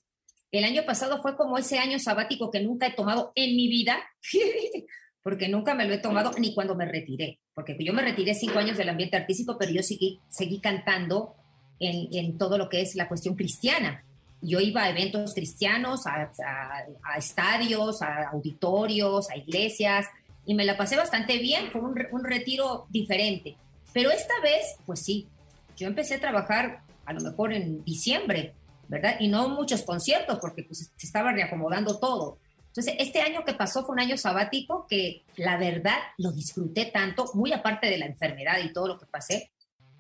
El 0.52 0.64
año 0.64 0.84
pasado 0.88 1.22
fue 1.22 1.36
como 1.38 1.58
ese 1.60 1.78
año 1.78 2.00
sabático 2.00 2.50
que 2.50 2.62
nunca 2.62 2.88
he 2.88 2.94
tomado 2.94 3.32
en 3.36 3.56
mi 3.56 3.68
vida, 3.68 4.00
porque 5.22 5.48
nunca 5.50 5.74
me 5.76 5.86
lo 5.86 5.94
he 5.94 5.98
tomado 6.00 6.32
ni 6.40 6.54
cuando 6.54 6.76
me 6.76 6.86
retiré, 6.86 7.40
porque 7.54 7.76
yo 7.80 7.94
me 7.94 8.02
retiré 8.02 8.34
cinco 8.34 8.60
años 8.60 8.78
del 8.78 8.90
ambiente 8.90 9.18
artístico, 9.18 9.58
pero 9.60 9.72
yo 9.72 9.84
seguí, 9.84 10.20
seguí 10.30 10.60
cantando 10.60 11.36
en, 11.80 12.08
en 12.14 12.38
todo 12.38 12.58
lo 12.58 12.70
que 12.70 12.82
es 12.82 12.96
la 12.96 13.08
cuestión 13.08 13.36
cristiana. 13.36 14.04
Yo 14.42 14.60
iba 14.60 14.84
a 14.84 14.90
eventos 14.90 15.34
cristianos, 15.34 16.06
a, 16.08 16.32
a- 16.46 16.86
a 17.04 17.18
estadios, 17.18 18.02
a 18.02 18.30
auditorios, 18.30 19.30
a 19.30 19.38
iglesias, 19.38 20.06
y 20.46 20.54
me 20.54 20.66
la 20.66 20.78
pasé 20.78 20.96
bastante 20.96 21.38
bien, 21.40 21.72
fue 21.72 21.82
un, 21.82 21.96
un 22.12 22.24
retiro 22.24 22.86
diferente. 22.90 23.56
Pero 23.94 24.12
esta 24.12 24.34
vez, 24.44 24.76
pues 24.86 25.00
sí, 25.00 25.28
yo 25.76 25.88
empecé 25.88 26.16
a 26.16 26.20
trabajar 26.20 26.82
a 27.06 27.14
lo 27.14 27.22
mejor 27.22 27.54
en 27.54 27.84
diciembre, 27.84 28.54
¿verdad? 28.88 29.16
Y 29.20 29.28
no 29.28 29.50
muchos 29.50 29.82
conciertos 29.84 30.38
porque 30.40 30.64
pues, 30.64 30.92
se 30.96 31.06
estaba 31.08 31.32
reacomodando 31.32 31.98
todo. 32.00 32.38
Entonces, 32.68 32.96
este 33.00 33.22
año 33.22 33.44
que 33.46 33.54
pasó 33.54 33.86
fue 33.86 33.94
un 33.94 34.02
año 34.02 34.18
sabático 34.18 34.86
que 34.90 35.24
la 35.38 35.58
verdad 35.58 35.98
lo 36.18 36.32
disfruté 36.32 36.86
tanto, 36.86 37.26
muy 37.34 37.54
aparte 37.54 37.88
de 37.90 37.98
la 37.98 38.06
enfermedad 38.06 38.58
y 38.64 38.74
todo 38.74 38.88
lo 38.90 39.00
que 39.00 39.06
pasé. 39.06 39.50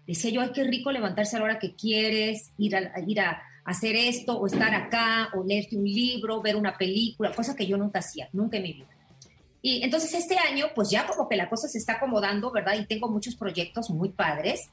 Decía 0.07 0.31
yo, 0.31 0.41
ay, 0.41 0.51
qué 0.53 0.63
rico 0.63 0.91
levantarse 0.91 1.35
a 1.35 1.39
la 1.39 1.45
hora 1.45 1.59
que 1.59 1.75
quieres, 1.75 2.51
ir 2.57 2.75
a, 2.75 2.99
ir 3.07 3.19
a 3.19 3.41
hacer 3.63 3.95
esto, 3.95 4.37
o 4.37 4.45
estar 4.45 4.73
acá, 4.73 5.29
o 5.33 5.43
leerte 5.43 5.75
un 5.75 5.85
libro, 5.85 6.41
ver 6.41 6.55
una 6.55 6.77
película, 6.77 7.31
cosa 7.31 7.55
que 7.55 7.65
yo 7.65 7.77
nunca 7.77 7.99
hacía, 7.99 8.29
nunca 8.31 8.57
en 8.57 8.63
mi 8.63 8.73
vida. 8.73 8.87
Y 9.61 9.81
entonces 9.83 10.13
este 10.13 10.37
año, 10.37 10.67
pues 10.75 10.91
ya 10.91 11.07
como 11.07 11.27
que 11.27 11.35
la 11.35 11.49
cosa 11.49 11.67
se 11.67 11.79
está 11.79 11.93
acomodando, 11.93 12.51
¿verdad? 12.51 12.75
Y 12.79 12.85
tengo 12.85 13.09
muchos 13.09 13.35
proyectos 13.35 13.89
muy 13.89 14.09
padres, 14.09 14.69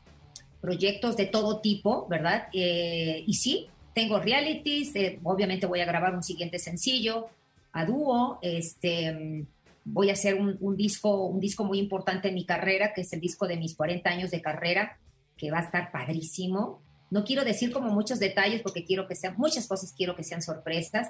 proyectos 0.61 1.17
de 1.17 1.25
todo 1.25 1.61
tipo, 1.61 2.07
¿verdad? 2.09 2.49
Eh, 2.53 3.25
y 3.27 3.33
sí, 3.33 3.69
tengo 3.95 4.21
realities, 4.21 4.95
eh, 4.95 5.19
obviamente 5.23 5.67
voy 5.67 5.81
a 5.81 5.87
grabar 5.87 6.15
un 6.15 6.23
siguiente 6.23 6.59
sencillo 6.59 7.29
a 7.73 7.87
dúo, 7.87 8.39
este, 8.43 9.47
voy 9.85 10.11
a 10.11 10.12
hacer 10.12 10.35
un, 10.35 10.59
un 10.61 10.77
disco, 10.77 11.25
un 11.25 11.41
disco 11.41 11.65
muy 11.65 11.79
importante 11.79 12.29
en 12.29 12.35
mi 12.35 12.45
carrera, 12.45 12.93
que 12.93 13.01
es 13.01 13.12
el 13.15 13.21
disco 13.21 13.47
de 13.47 13.57
mis 13.57 13.75
40 13.75 14.11
años 14.11 14.31
de 14.31 14.43
carrera, 14.43 14.99
que 15.43 15.51
va 15.51 15.59
a 15.59 15.63
estar 15.63 15.91
padrísimo. 15.91 16.81
No 17.11 17.25
quiero 17.25 17.45
decir 17.45 17.73
como 17.73 17.91
muchos 17.91 18.21
detalles 18.21 18.63
porque 18.63 18.85
quiero 18.85 19.09
que 19.09 19.17
sean, 19.17 19.35
muchas 19.37 19.67
cosas 19.67 19.93
quiero 19.93 20.15
que 20.15 20.23
sean 20.23 20.41
sorpresas. 20.41 21.09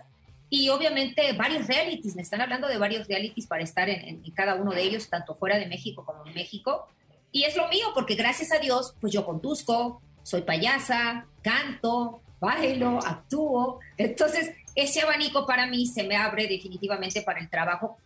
Y 0.49 0.71
obviamente 0.71 1.33
varios 1.35 1.67
realities, 1.67 2.17
me 2.17 2.23
están 2.23 2.41
hablando 2.41 2.67
de 2.67 2.79
varios 2.79 3.07
realities 3.09 3.47
para 3.47 3.62
estar 3.62 3.91
en, 3.91 4.01
en- 4.09 4.25
en 4.25 4.31
cada 4.33 4.55
uno 4.55 4.73
de 4.73 4.83
ellos, 4.83 5.11
tanto 5.11 5.35
fuera 5.35 5.59
de 5.59 5.67
México 5.67 6.03
como 6.07 6.27
en 6.27 6.33
México. 6.33 6.89
Y 7.31 7.45
es 7.45 7.55
lo 7.57 7.69
mío, 7.69 7.89
porque 7.95 8.15
gracias 8.15 8.53
a 8.53 8.59
Dios, 8.59 8.95
pues 9.03 9.12
yo 9.12 9.27
conduzco, 9.27 10.01
soy 10.23 10.41
payasa, 10.43 11.27
canto, 11.43 12.23
bailo, 12.41 12.99
actúo. 13.05 13.81
Entonces, 13.99 14.51
ese 14.75 15.03
abanico 15.03 15.47
para 15.47 15.67
mí 15.67 15.87
se 15.87 16.05
me 16.05 16.17
abre 16.17 16.49
definitivamente 16.49 17.21
para 17.21 17.39
el 17.41 17.51
trabajo 17.51 17.99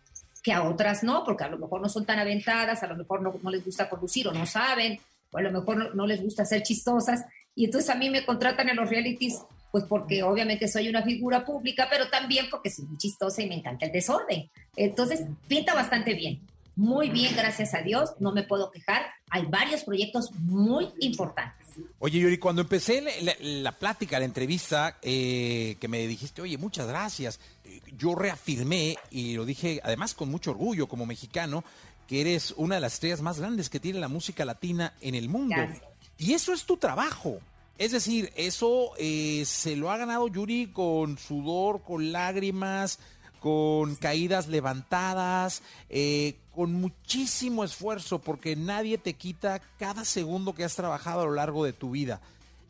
que 0.43 0.51
a 0.53 0.63
otras 0.63 1.03
no, 1.03 1.23
porque 1.25 1.43
a 1.45 1.49
lo 1.49 1.57
mejor 1.57 1.81
no 1.81 1.89
son 1.89 2.05
tan 2.05 2.19
aventadas, 2.19 2.83
a 2.83 2.87
lo 2.87 2.95
mejor 2.95 3.21
no, 3.21 3.33
no 3.41 3.49
les 3.49 3.65
gusta 3.65 3.89
conducir 3.89 4.27
o 4.27 4.31
no 4.33 4.45
saben, 4.45 4.99
o 5.31 5.37
a 5.37 5.41
lo 5.41 5.51
mejor 5.51 5.77
no, 5.77 5.93
no 5.93 6.07
les 6.07 6.21
gusta 6.21 6.45
ser 6.45 6.63
chistosas. 6.63 7.25
Y 7.55 7.65
entonces 7.65 7.89
a 7.89 7.95
mí 7.95 8.09
me 8.09 8.25
contratan 8.25 8.69
en 8.69 8.75
los 8.75 8.89
realities, 8.89 9.39
pues 9.71 9.83
porque 9.85 10.23
obviamente 10.23 10.67
soy 10.67 10.89
una 10.89 11.03
figura 11.03 11.43
pública, 11.45 11.87
pero 11.89 12.09
también 12.09 12.45
porque 12.51 12.69
soy 12.69 12.85
muy 12.85 12.97
chistosa 12.97 13.41
y 13.41 13.47
me 13.49 13.55
encanta 13.55 13.85
el 13.87 13.91
desorden. 13.91 14.49
Entonces, 14.75 15.21
pinta 15.47 15.73
bastante 15.73 16.13
bien. 16.13 16.39
Muy 16.75 17.09
bien, 17.09 17.35
gracias 17.35 17.73
a 17.73 17.81
Dios, 17.81 18.11
no 18.19 18.31
me 18.31 18.43
puedo 18.43 18.69
quejar. 18.69 19.01
Hay 19.31 19.47
varios 19.47 19.83
proyectos 19.83 20.31
muy 20.41 20.89
importantes. 20.99 21.65
Oye, 21.97 22.19
Yuri, 22.19 22.37
cuando 22.37 22.61
empecé 22.61 23.01
la, 23.01 23.09
la- 23.23 23.35
la 23.39 23.71
plática, 23.71 24.19
la 24.19 24.25
entrevista, 24.25 24.97
eh, 25.01 25.75
que 25.79 25.87
me 25.87 26.05
dijiste, 26.05 26.43
oye, 26.43 26.59
muchas 26.59 26.87
gracias, 26.87 27.39
eh, 27.65 27.81
yo 27.97 28.13
reafirmé 28.13 28.95
y 29.09 29.33
lo 29.33 29.45
dije 29.45 29.79
además 29.83 30.13
con 30.13 30.29
mucho 30.29 30.51
orgullo 30.51 30.87
como 30.87 31.07
mexicano, 31.07 31.63
que 32.07 32.21
eres 32.21 32.53
una 32.57 32.75
de 32.75 32.81
las 32.81 32.93
estrellas 32.93 33.21
más 33.21 33.39
grandes 33.39 33.69
que 33.69 33.79
tiene 33.79 33.99
la 33.99 34.07
música 34.07 34.45
latina 34.45 34.93
en 35.01 35.15
el 35.15 35.29
mundo. 35.29 35.55
Gracias. 35.55 35.83
Y 36.17 36.33
eso 36.33 36.53
es 36.53 36.65
tu 36.65 36.77
trabajo. 36.77 37.39
Es 37.77 37.91
decir, 37.91 38.31
eso 38.35 38.91
eh, 38.97 39.43
se 39.45 39.75
lo 39.75 39.91
ha 39.91 39.97
ganado 39.97 40.27
Yuri 40.27 40.67
con 40.67 41.17
sudor, 41.17 41.83
con 41.83 42.11
lágrimas, 42.11 42.97
con 43.39 43.95
caídas 43.95 44.47
levantadas, 44.47 45.61
eh, 45.89 46.35
con 46.55 46.73
muchísimo 46.73 47.63
esfuerzo, 47.63 48.19
porque 48.19 48.55
nadie 48.55 48.97
te 48.97 49.13
quita 49.13 49.61
cada 49.77 50.05
segundo 50.05 50.55
que 50.55 50.63
has 50.63 50.75
trabajado 50.75 51.21
a 51.21 51.25
lo 51.25 51.33
largo 51.33 51.65
de 51.65 51.73
tu 51.73 51.91
vida. 51.91 52.19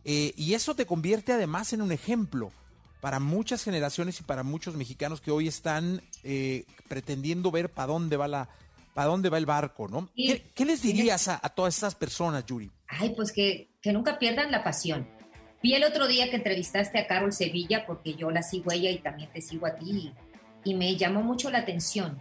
Eh, 0.04 0.34
y 0.36 0.54
eso 0.54 0.76
te 0.76 0.86
convierte 0.86 1.34
además 1.34 1.74
en 1.74 1.82
un 1.82 1.92
ejemplo 1.92 2.52
para 3.02 3.20
muchas 3.20 3.64
generaciones 3.64 4.20
y 4.20 4.24
para 4.24 4.44
muchos 4.44 4.76
mexicanos 4.76 5.22
que 5.22 5.32
hoy 5.32 5.48
están 5.48 6.02
eh, 6.24 6.66
pretendiendo 6.88 7.52
ver 7.52 7.70
para 7.70 7.88
dónde 7.88 8.18
va 8.18 8.28
la, 8.28 8.50
para 8.98 9.10
dónde 9.10 9.30
va 9.30 9.38
el 9.38 9.46
barco, 9.46 9.88
¿no? 9.88 10.10
Sí. 10.16 10.26
¿Qué, 10.26 10.52
qué 10.56 10.66
les 10.66 10.82
dirías 10.82 11.28
a, 11.28 11.40
a 11.40 11.50
todas 11.50 11.76
estas 11.76 11.94
personas, 11.94 12.44
Yuri? 12.48 12.72
Ay, 12.88 13.14
pues 13.16 13.32
que, 13.32 13.70
que 13.80 13.94
nunca 13.94 14.18
pierdan 14.18 14.52
la 14.52 14.64
pasión. 14.64 15.08
Vi 15.62 15.76
el 15.76 15.84
otro 15.84 16.08
día 16.08 16.32
que 16.32 16.38
entrevistaste 16.38 16.98
a 16.98 17.06
Carol 17.06 17.32
Sevilla, 17.32 17.86
porque 17.86 18.16
yo 18.16 18.32
la 18.32 18.42
sigo 18.42 18.72
a 18.72 18.74
ella 18.74 18.90
y 18.90 18.98
también 18.98 19.30
te 19.32 19.40
sigo 19.40 19.68
a 19.68 19.76
ti, 19.76 20.14
y, 20.64 20.72
y 20.72 20.74
me 20.74 20.96
llamó 20.96 21.22
mucho 21.22 21.52
la 21.52 21.60
atención, 21.60 22.18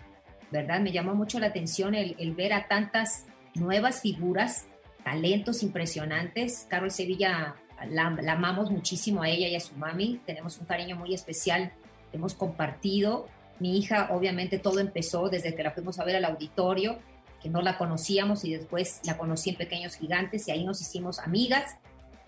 ¿verdad? 0.50 0.80
Me 0.80 0.92
llamó 0.92 1.14
mucho 1.14 1.40
la 1.40 1.47
atención 1.47 1.95
el, 1.95 2.14
el 2.18 2.35
ver 2.35 2.52
a 2.52 2.68
tantas 2.68 3.25
nuevas 3.54 4.02
figuras, 4.02 4.66
talentos 5.02 5.62
impresionantes. 5.62 6.66
Carol 6.68 6.90
Sevilla, 6.90 7.56
la, 7.88 8.11
la 8.11 8.33
amamos 8.33 8.71
muchísimo 8.71 9.23
a 9.23 9.30
ella 9.30 9.49
y 9.49 9.56
a 9.56 9.61
su 9.61 9.75
mami, 9.76 10.21
tenemos 10.26 10.59
un 10.59 10.66
cariño 10.66 10.97
muy 10.97 11.14
especial, 11.14 11.73
hemos 12.12 12.35
compartido. 12.35 13.30
Mi 13.58 13.78
hija, 13.78 14.08
obviamente, 14.12 14.58
todo 14.58 14.80
empezó 14.80 15.28
desde 15.28 15.54
que 15.54 15.62
la 15.62 15.70
fuimos 15.70 15.98
a 15.98 16.04
ver 16.04 16.16
al 16.16 16.25
auditorio, 16.25 16.98
que 17.42 17.48
no 17.48 17.62
la 17.62 17.78
conocíamos 17.78 18.44
y 18.44 18.54
después 18.54 19.00
la 19.04 19.16
conocí 19.16 19.50
en 19.50 19.56
Pequeños 19.56 19.96
Gigantes 19.96 20.48
y 20.48 20.50
ahí 20.50 20.64
nos 20.64 20.80
hicimos 20.80 21.18
amigas 21.18 21.76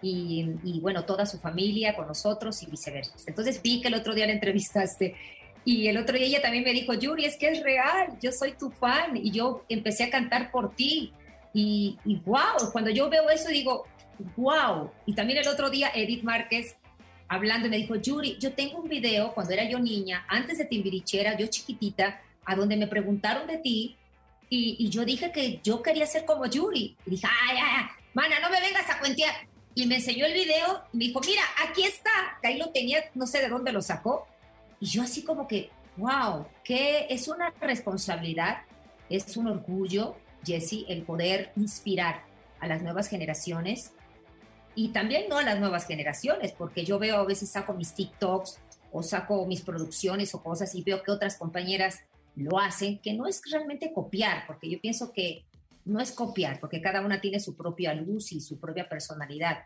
y, 0.00 0.78
bueno, 0.80 1.04
toda 1.04 1.26
su 1.26 1.38
familia 1.38 1.96
con 1.96 2.06
nosotros 2.06 2.62
y 2.62 2.66
viceversa. 2.66 3.14
Entonces 3.26 3.60
vi 3.60 3.80
que 3.80 3.88
el 3.88 3.94
otro 3.94 4.14
día 4.14 4.26
la 4.26 4.32
entrevistaste 4.32 5.16
y 5.64 5.88
el 5.88 5.98
otro 5.98 6.16
día 6.16 6.26
ella 6.26 6.42
también 6.42 6.64
me 6.64 6.72
dijo, 6.72 6.94
Yuri, 6.94 7.24
es 7.24 7.36
que 7.36 7.48
es 7.48 7.62
real, 7.62 8.16
yo 8.22 8.30
soy 8.30 8.52
tu 8.52 8.70
fan 8.70 9.16
y 9.16 9.32
yo 9.32 9.64
empecé 9.68 10.04
a 10.04 10.10
cantar 10.10 10.50
por 10.50 10.74
ti 10.74 11.12
y, 11.52 11.98
y 12.04 12.16
wow, 12.20 12.70
cuando 12.72 12.90
yo 12.90 13.10
veo 13.10 13.28
eso 13.28 13.48
digo, 13.48 13.86
wow. 14.36 14.90
Y 15.04 15.14
también 15.14 15.40
el 15.40 15.48
otro 15.48 15.68
día 15.68 15.90
Edith 15.94 16.22
Márquez 16.22 16.76
hablando 17.28 17.68
me 17.68 17.76
dijo, 17.76 17.96
Yuri, 17.96 18.38
yo 18.38 18.52
tengo 18.52 18.78
un 18.78 18.88
video 18.88 19.32
cuando 19.34 19.52
era 19.52 19.68
yo 19.68 19.78
niña, 19.78 20.24
antes 20.28 20.58
de 20.58 20.64
Timbirichera, 20.64 21.36
yo 21.36 21.46
chiquitita, 21.46 22.20
a 22.44 22.56
donde 22.56 22.76
me 22.76 22.86
preguntaron 22.86 23.46
de 23.46 23.58
ti 23.58 23.96
y, 24.48 24.76
y, 24.78 24.88
yo 24.88 25.04
dije 25.04 25.30
que 25.30 25.60
yo 25.62 25.82
quería 25.82 26.06
ser 26.06 26.24
como 26.24 26.46
Yuri. 26.46 26.96
Y 27.04 27.10
dije, 27.10 27.26
ay, 27.26 27.58
ay, 27.62 27.84
mana, 28.14 28.40
no 28.40 28.48
me 28.48 28.60
vengas 28.60 28.88
a 28.88 28.98
cuentear. 28.98 29.34
Y 29.74 29.86
me 29.86 29.96
enseñó 29.96 30.24
el 30.24 30.32
video 30.32 30.84
y 30.92 30.96
me 30.96 31.04
dijo, 31.04 31.20
mira, 31.20 31.42
aquí 31.68 31.82
está. 31.82 32.38
Que 32.40 32.48
ahí 32.48 32.58
lo 32.58 32.70
tenía, 32.70 33.04
no 33.14 33.26
sé 33.26 33.40
de 33.40 33.48
dónde 33.48 33.72
lo 33.72 33.82
sacó. 33.82 34.26
Y 34.80 34.86
yo 34.86 35.02
así 35.02 35.22
como 35.22 35.46
que, 35.46 35.70
wow, 35.98 36.46
que 36.64 37.06
es 37.10 37.28
una 37.28 37.52
responsabilidad, 37.60 38.62
es 39.10 39.36
un 39.36 39.48
orgullo, 39.48 40.16
Jesse, 40.44 40.84
el 40.88 41.02
poder 41.02 41.52
inspirar 41.56 42.24
a 42.60 42.66
las 42.66 42.82
nuevas 42.82 43.08
generaciones 43.08 43.92
y 44.78 44.90
también 44.90 45.28
no 45.28 45.38
a 45.38 45.42
las 45.42 45.58
nuevas 45.58 45.88
generaciones, 45.88 46.52
porque 46.52 46.84
yo 46.84 47.00
veo 47.00 47.16
a 47.16 47.24
veces 47.24 47.50
saco 47.50 47.74
mis 47.74 47.94
TikToks 47.94 48.60
o 48.92 49.02
saco 49.02 49.44
mis 49.44 49.62
producciones 49.62 50.32
o 50.36 50.42
cosas 50.44 50.72
y 50.76 50.84
veo 50.84 51.02
que 51.02 51.10
otras 51.10 51.36
compañeras 51.36 51.98
lo 52.36 52.60
hacen, 52.60 53.00
que 53.00 53.12
no 53.12 53.26
es 53.26 53.42
realmente 53.50 53.92
copiar, 53.92 54.46
porque 54.46 54.70
yo 54.70 54.80
pienso 54.80 55.12
que 55.12 55.44
no 55.84 56.00
es 56.00 56.12
copiar, 56.12 56.60
porque 56.60 56.80
cada 56.80 57.00
una 57.00 57.20
tiene 57.20 57.40
su 57.40 57.56
propia 57.56 57.92
luz 57.92 58.30
y 58.30 58.40
su 58.40 58.60
propia 58.60 58.88
personalidad. 58.88 59.64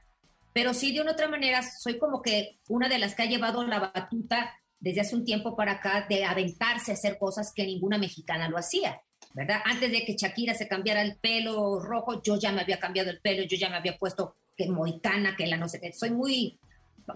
Pero 0.54 0.72
sí, 0.72 0.94
de 0.94 1.02
una 1.02 1.12
otra 1.12 1.28
manera, 1.28 1.62
soy 1.62 1.98
como 1.98 2.22
que 2.22 2.58
una 2.70 2.88
de 2.88 2.98
las 2.98 3.14
que 3.14 3.24
ha 3.24 3.26
llevado 3.26 3.62
la 3.66 3.80
batuta 3.80 4.54
desde 4.80 5.02
hace 5.02 5.14
un 5.14 5.26
tiempo 5.26 5.54
para 5.54 5.72
acá 5.72 6.06
de 6.08 6.24
aventarse 6.24 6.90
a 6.90 6.94
hacer 6.94 7.18
cosas 7.18 7.52
que 7.54 7.66
ninguna 7.66 7.98
mexicana 7.98 8.48
lo 8.48 8.56
hacía, 8.56 9.02
¿verdad? 9.34 9.60
Antes 9.66 9.92
de 9.92 10.06
que 10.06 10.16
Shakira 10.16 10.54
se 10.54 10.68
cambiara 10.68 11.02
el 11.02 11.18
pelo 11.18 11.80
rojo, 11.80 12.22
yo 12.22 12.38
ya 12.38 12.50
me 12.50 12.62
había 12.62 12.80
cambiado 12.80 13.10
el 13.10 13.20
pelo, 13.20 13.42
yo 13.42 13.58
ya 13.58 13.68
me 13.68 13.76
había 13.76 13.98
puesto 13.98 14.36
que 14.56 14.68
moicana, 14.68 15.36
que 15.36 15.46
la 15.46 15.56
no 15.56 15.68
sé 15.68 15.80
qué, 15.80 15.92
soy 15.92 16.10
muy 16.10 16.58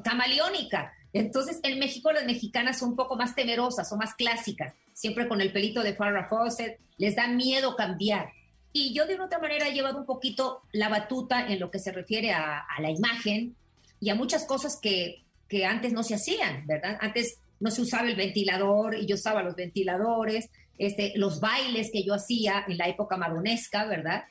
camaleónica. 0.03 0.92
Entonces, 1.12 1.61
en 1.62 1.79
México 1.79 2.12
las 2.12 2.27
mexicanas 2.27 2.79
son 2.79 2.90
un 2.90 2.96
poco 2.96 3.16
más 3.16 3.35
temerosas, 3.35 3.88
son 3.88 3.99
más 3.99 4.14
clásicas, 4.14 4.75
siempre 4.92 5.29
con 5.29 5.40
el 5.40 5.53
pelito 5.53 5.83
de 5.83 5.94
Farrah 5.94 6.29
Fawcett, 6.29 6.79
les 6.99 7.16
da 7.16 7.29
miedo 7.29 7.77
cambiar. 7.77 8.31
Y 8.72 8.92
yo 8.92 9.07
de 9.07 9.14
una 9.14 9.27
otra 9.27 9.38
manera 9.38 9.68
he 9.68 9.72
llevado 9.72 9.99
un 9.99 10.07
poquito 10.07 10.62
la 10.72 10.88
batuta 10.88 11.46
en 11.46 11.61
lo 11.61 11.70
que 11.70 11.79
se 11.79 11.92
refiere 11.92 12.33
a, 12.33 12.59
a 12.59 12.81
la 12.81 12.90
imagen 12.90 13.57
y 14.01 14.11
a 14.11 14.14
muchas 14.14 14.44
cosas 14.44 14.79
que, 14.81 15.22
que, 15.49 15.64
antes 15.64 15.92
no 15.92 16.03
se 16.03 16.14
hacían, 16.14 16.66
¿verdad? 16.66 16.99
Antes 17.01 17.38
no 17.61 17.70
se 17.70 17.81
usaba 17.81 18.07
el 18.09 18.16
ventilador 18.16 18.96
y 18.96 19.07
yo 19.07 19.14
usaba 19.14 19.42
los 19.42 19.57
ventiladores, 19.57 20.51
este, 20.77 21.14
los 21.16 21.40
bailes 21.40 21.90
que 21.90 22.05
yo 22.05 22.12
hacía 22.14 22.64
en 22.68 22.77
la 22.77 22.88
época 22.88 23.16
maronesca, 23.16 23.87
¿verdad? 23.87 24.25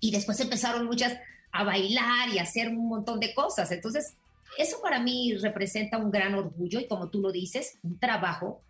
Y 0.00 0.10
después 0.10 0.38
empezaron 0.40 0.84
muchas 0.84 1.18
a 1.52 1.64
bailar 1.64 2.30
y 2.30 2.38
a 2.38 2.42
hacer 2.42 2.68
un 2.68 2.88
montón 2.88 3.20
de 3.20 3.34
cosas. 3.34 3.70
Entonces, 3.70 4.16
eso 4.58 4.80
para 4.82 5.00
mí 5.00 5.34
representa 5.36 5.98
un 5.98 6.10
gran 6.10 6.34
orgullo 6.34 6.80
y 6.80 6.88
como 6.88 7.08
tú 7.08 7.20
lo 7.20 7.30
dices, 7.30 7.78
un 7.82 7.98
trabajo 7.98 8.60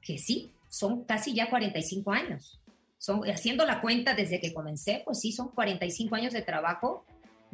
que 0.00 0.18
sí, 0.18 0.50
son 0.68 1.04
casi 1.04 1.34
ya 1.34 1.48
45 1.48 2.10
años. 2.10 2.58
Son, 2.98 3.28
haciendo 3.28 3.66
la 3.66 3.80
cuenta 3.80 4.14
desde 4.14 4.40
que 4.40 4.52
comencé, 4.52 5.02
pues 5.04 5.20
sí, 5.20 5.32
son 5.32 5.48
45 5.48 6.14
años 6.14 6.32
de 6.32 6.42
trabajo 6.42 7.04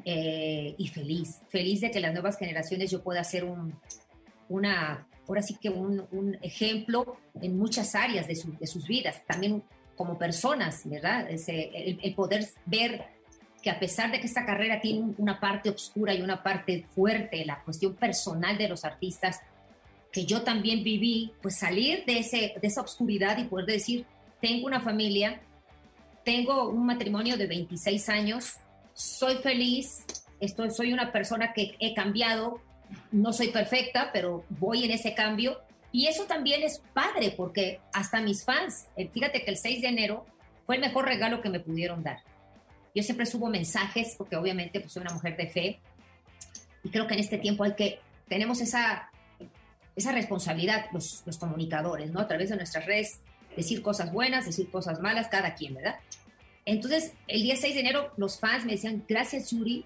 eh, 0.05 0.75
y 0.79 0.89
feliz, 0.89 1.41
feliz 1.49 1.81
de 1.81 1.91
que 1.91 2.01
las 2.01 2.13
nuevas 2.13 2.39
generaciones 2.39 2.91
yo 2.91 3.03
pueda 3.03 3.21
hacer 3.21 3.45
un, 3.45 3.75
una, 4.49 5.09
ahora 5.27 5.43
sí 5.43 5.57
que 5.61 5.71
un, 5.71 6.07
un 6.13 6.39
ejemplo 6.43 7.17
en 7.41 7.59
muchas 7.59 7.95
áreas 7.95 8.29
de, 8.29 8.37
su, 8.37 8.57
de, 8.57 8.67
sus 8.67 8.87
vidas, 8.87 9.25
también 9.27 9.65
como 9.97 10.19
personas, 10.19 10.83
¿verdad? 10.85 11.29
Ese, 11.29 11.71
el, 11.75 11.99
el 12.03 12.15
poder 12.15 12.47
ver 12.67 13.18
que 13.63 13.71
a 13.71 13.79
pesar 13.79 14.11
de 14.11 14.21
que 14.21 14.27
esta 14.27 14.47
carrera 14.47 14.81
tiene 14.81 15.15
una 15.19 15.41
parte 15.41 15.71
oscura 15.71 16.15
y 16.15 16.23
una 16.23 16.43
parte 16.43 16.87
fuerte, 16.95 17.45
la 17.45 17.63
cuestión 17.63 17.95
personal 17.95 18.57
de 18.57 18.69
los 18.69 18.85
artistas, 18.85 19.41
que 20.13 20.25
yo 20.25 20.43
también 20.43 20.83
viví, 20.83 21.33
pues 21.43 21.59
salir 21.59 22.05
de, 22.05 22.21
ese, 22.21 22.55
de 22.61 22.67
esa 22.69 22.83
oscuridad 22.83 23.37
y 23.39 23.45
poder 23.45 23.67
decir, 23.67 24.07
tengo 24.41 24.67
una 24.67 24.81
familia, 24.81 25.41
tengo 26.25 26.69
un 26.69 26.87
matrimonio 26.87 27.37
de 27.37 27.47
26 27.47 28.09
años, 28.09 28.57
soy 28.95 29.37
feliz, 29.37 30.05
estoy, 30.41 30.71
soy 30.71 30.93
una 30.93 31.13
persona 31.13 31.53
que 31.53 31.75
he 31.81 31.95
cambiado, 31.95 32.61
no 33.11 33.33
soy 33.33 33.49
perfecta, 33.49 34.11
pero 34.13 34.45
voy 34.49 34.85
en 34.85 34.93
ese 34.93 35.15
cambio. 35.15 35.61
Y 35.91 36.07
eso 36.07 36.25
también 36.25 36.63
es 36.63 36.83
padre, 36.93 37.33
porque 37.37 37.81
hasta 37.93 38.21
mis 38.21 38.45
fans, 38.45 38.87
fíjate 39.13 39.43
que 39.43 39.51
el 39.51 39.57
6 39.57 39.83
de 39.83 39.89
enero 39.89 40.27
fue 40.67 40.77
el 40.77 40.81
mejor 40.81 41.07
regalo 41.07 41.41
que 41.41 41.49
me 41.49 41.61
pudieron 41.61 42.03
dar. 42.03 42.23
Yo 42.99 43.05
siempre 43.05 43.27
subo 43.27 43.49
mensajes, 43.49 44.17
porque 44.19 44.35
obviamente 44.35 44.81
pues, 44.81 44.91
soy 44.91 45.03
una 45.03 45.15
mujer 45.15 45.37
de 45.37 45.47
fe, 45.47 45.79
y 46.83 46.89
creo 46.89 47.07
que 47.07 47.15
en 47.15 47.21
este 47.21 47.39
tiempo 47.39 47.63
hay 47.63 47.75
que, 47.75 48.01
tenemos 48.27 48.61
esa, 48.61 49.13
esa 49.95 50.11
responsabilidad, 50.11 50.87
los, 50.93 51.23
los 51.25 51.39
comunicadores, 51.39 52.11
¿no? 52.11 52.19
A 52.19 52.27
través 52.27 52.51
de 52.51 52.57
nuestras 52.57 52.87
redes, 52.87 53.21
decir 53.57 53.83
cosas 53.83 54.13
buenas, 54.13 54.47
decir 54.47 54.69
cosas 54.69 54.99
malas, 54.99 55.29
cada 55.29 55.55
quien, 55.55 55.75
¿verdad? 55.77 55.95
Entonces, 56.65 57.13
el 57.29 57.45
día 57.45 57.55
6 57.55 57.73
de 57.73 57.81
enero, 57.83 58.13
los 58.17 58.41
fans 58.41 58.65
me 58.65 58.73
decían, 58.73 59.05
gracias 59.09 59.53
Yuri 59.53 59.85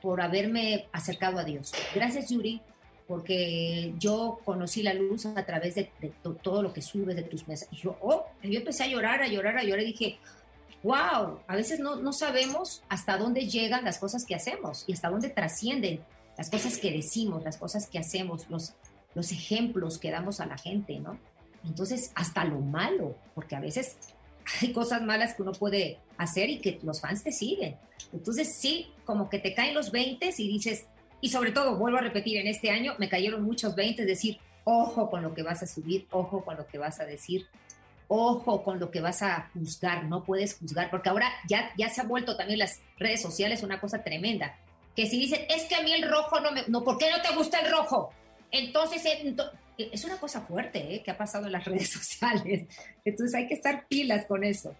por 0.00 0.20
haberme 0.20 0.86
acercado 0.92 1.40
a 1.40 1.44
Dios. 1.44 1.72
Gracias 1.92 2.30
Yuri 2.30 2.62
porque 3.08 3.94
yo 3.98 4.38
conocí 4.44 4.84
la 4.84 4.94
luz 4.94 5.26
a 5.26 5.44
través 5.44 5.74
de, 5.74 5.90
de, 6.00 6.12
de 6.22 6.34
todo 6.40 6.62
lo 6.62 6.72
que 6.72 6.82
subes, 6.82 7.16
de 7.16 7.24
tus 7.24 7.48
mensajes. 7.48 7.76
Y 7.76 7.82
yo, 7.82 7.98
oh, 8.00 8.26
yo 8.44 8.60
empecé 8.60 8.84
a 8.84 8.86
llorar, 8.86 9.22
a 9.22 9.26
llorar, 9.26 9.58
a 9.58 9.64
llorar 9.64 9.82
y 9.82 9.86
dije, 9.86 10.18
wow, 10.84 11.40
a 11.46 11.56
veces 11.56 11.80
no, 11.80 11.96
no 11.96 12.12
sabemos 12.12 12.82
hasta 12.90 13.16
dónde 13.16 13.48
llegan 13.48 13.84
las 13.84 13.98
cosas 13.98 14.26
que 14.26 14.34
hacemos 14.34 14.84
y 14.86 14.92
hasta 14.92 15.08
dónde 15.08 15.30
trascienden 15.30 16.00
las 16.36 16.50
cosas 16.50 16.78
que 16.78 16.90
decimos, 16.90 17.42
las 17.42 17.56
cosas 17.56 17.88
que 17.88 17.98
hacemos, 17.98 18.48
los, 18.50 18.74
los 19.14 19.32
ejemplos 19.32 19.98
que 19.98 20.10
damos 20.10 20.40
a 20.40 20.46
la 20.46 20.58
gente, 20.58 21.00
¿no? 21.00 21.18
Entonces, 21.64 22.12
hasta 22.14 22.44
lo 22.44 22.60
malo, 22.60 23.16
porque 23.34 23.56
a 23.56 23.60
veces 23.60 23.96
hay 24.60 24.72
cosas 24.72 25.00
malas 25.00 25.34
que 25.34 25.42
uno 25.42 25.52
puede 25.52 25.98
hacer 26.18 26.50
y 26.50 26.58
que 26.58 26.78
los 26.82 27.00
fans 27.00 27.24
te 27.24 27.32
siguen. 27.32 27.76
Entonces, 28.12 28.54
sí, 28.54 28.92
como 29.06 29.30
que 29.30 29.38
te 29.38 29.54
caen 29.54 29.74
los 29.74 29.90
20 29.90 30.34
y 30.36 30.48
dices, 30.48 30.86
y 31.22 31.30
sobre 31.30 31.52
todo, 31.52 31.78
vuelvo 31.78 31.96
a 31.96 32.02
repetir, 32.02 32.36
en 32.36 32.46
este 32.46 32.70
año 32.70 32.94
me 32.98 33.08
cayeron 33.08 33.42
muchos 33.42 33.74
20, 33.74 34.02
es 34.02 34.08
decir, 34.08 34.38
ojo 34.64 35.08
con 35.08 35.22
lo 35.22 35.32
que 35.32 35.42
vas 35.42 35.62
a 35.62 35.66
subir, 35.66 36.06
ojo 36.10 36.44
con 36.44 36.58
lo 36.58 36.66
que 36.66 36.76
vas 36.76 37.00
a 37.00 37.06
decir, 37.06 37.46
ojo 38.08 38.62
con 38.62 38.78
lo 38.78 38.90
que 38.90 39.00
vas 39.00 39.22
a 39.22 39.50
juzgar, 39.54 40.04
no 40.04 40.24
puedes 40.24 40.58
juzgar, 40.58 40.90
porque 40.90 41.08
ahora 41.08 41.28
ya, 41.48 41.72
ya 41.76 41.88
se 41.88 42.00
ha 42.00 42.04
vuelto 42.04 42.36
también 42.36 42.58
las 42.58 42.80
redes 42.98 43.22
sociales 43.22 43.62
una 43.62 43.80
cosa 43.80 44.02
tremenda, 44.02 44.56
que 44.94 45.06
si 45.06 45.18
dicen, 45.18 45.44
es 45.48 45.64
que 45.64 45.74
a 45.74 45.82
mí 45.82 45.92
el 45.92 46.08
rojo 46.08 46.40
no 46.40 46.52
me, 46.52 46.64
no, 46.68 46.84
¿por 46.84 46.98
qué 46.98 47.10
no 47.10 47.20
te 47.20 47.34
gusta 47.34 47.60
el 47.60 47.70
rojo? 47.70 48.12
Entonces, 48.50 49.02
es 49.76 50.04
una 50.04 50.18
cosa 50.18 50.40
fuerte 50.42 50.94
¿eh? 50.94 51.02
que 51.02 51.10
ha 51.10 51.18
pasado 51.18 51.46
en 51.46 51.52
las 51.52 51.64
redes 51.66 51.90
sociales. 51.90 52.66
Entonces 53.04 53.34
hay 53.34 53.48
que 53.48 53.54
estar 53.54 53.86
pilas 53.88 54.26
con 54.26 54.44
eso. 54.44 54.74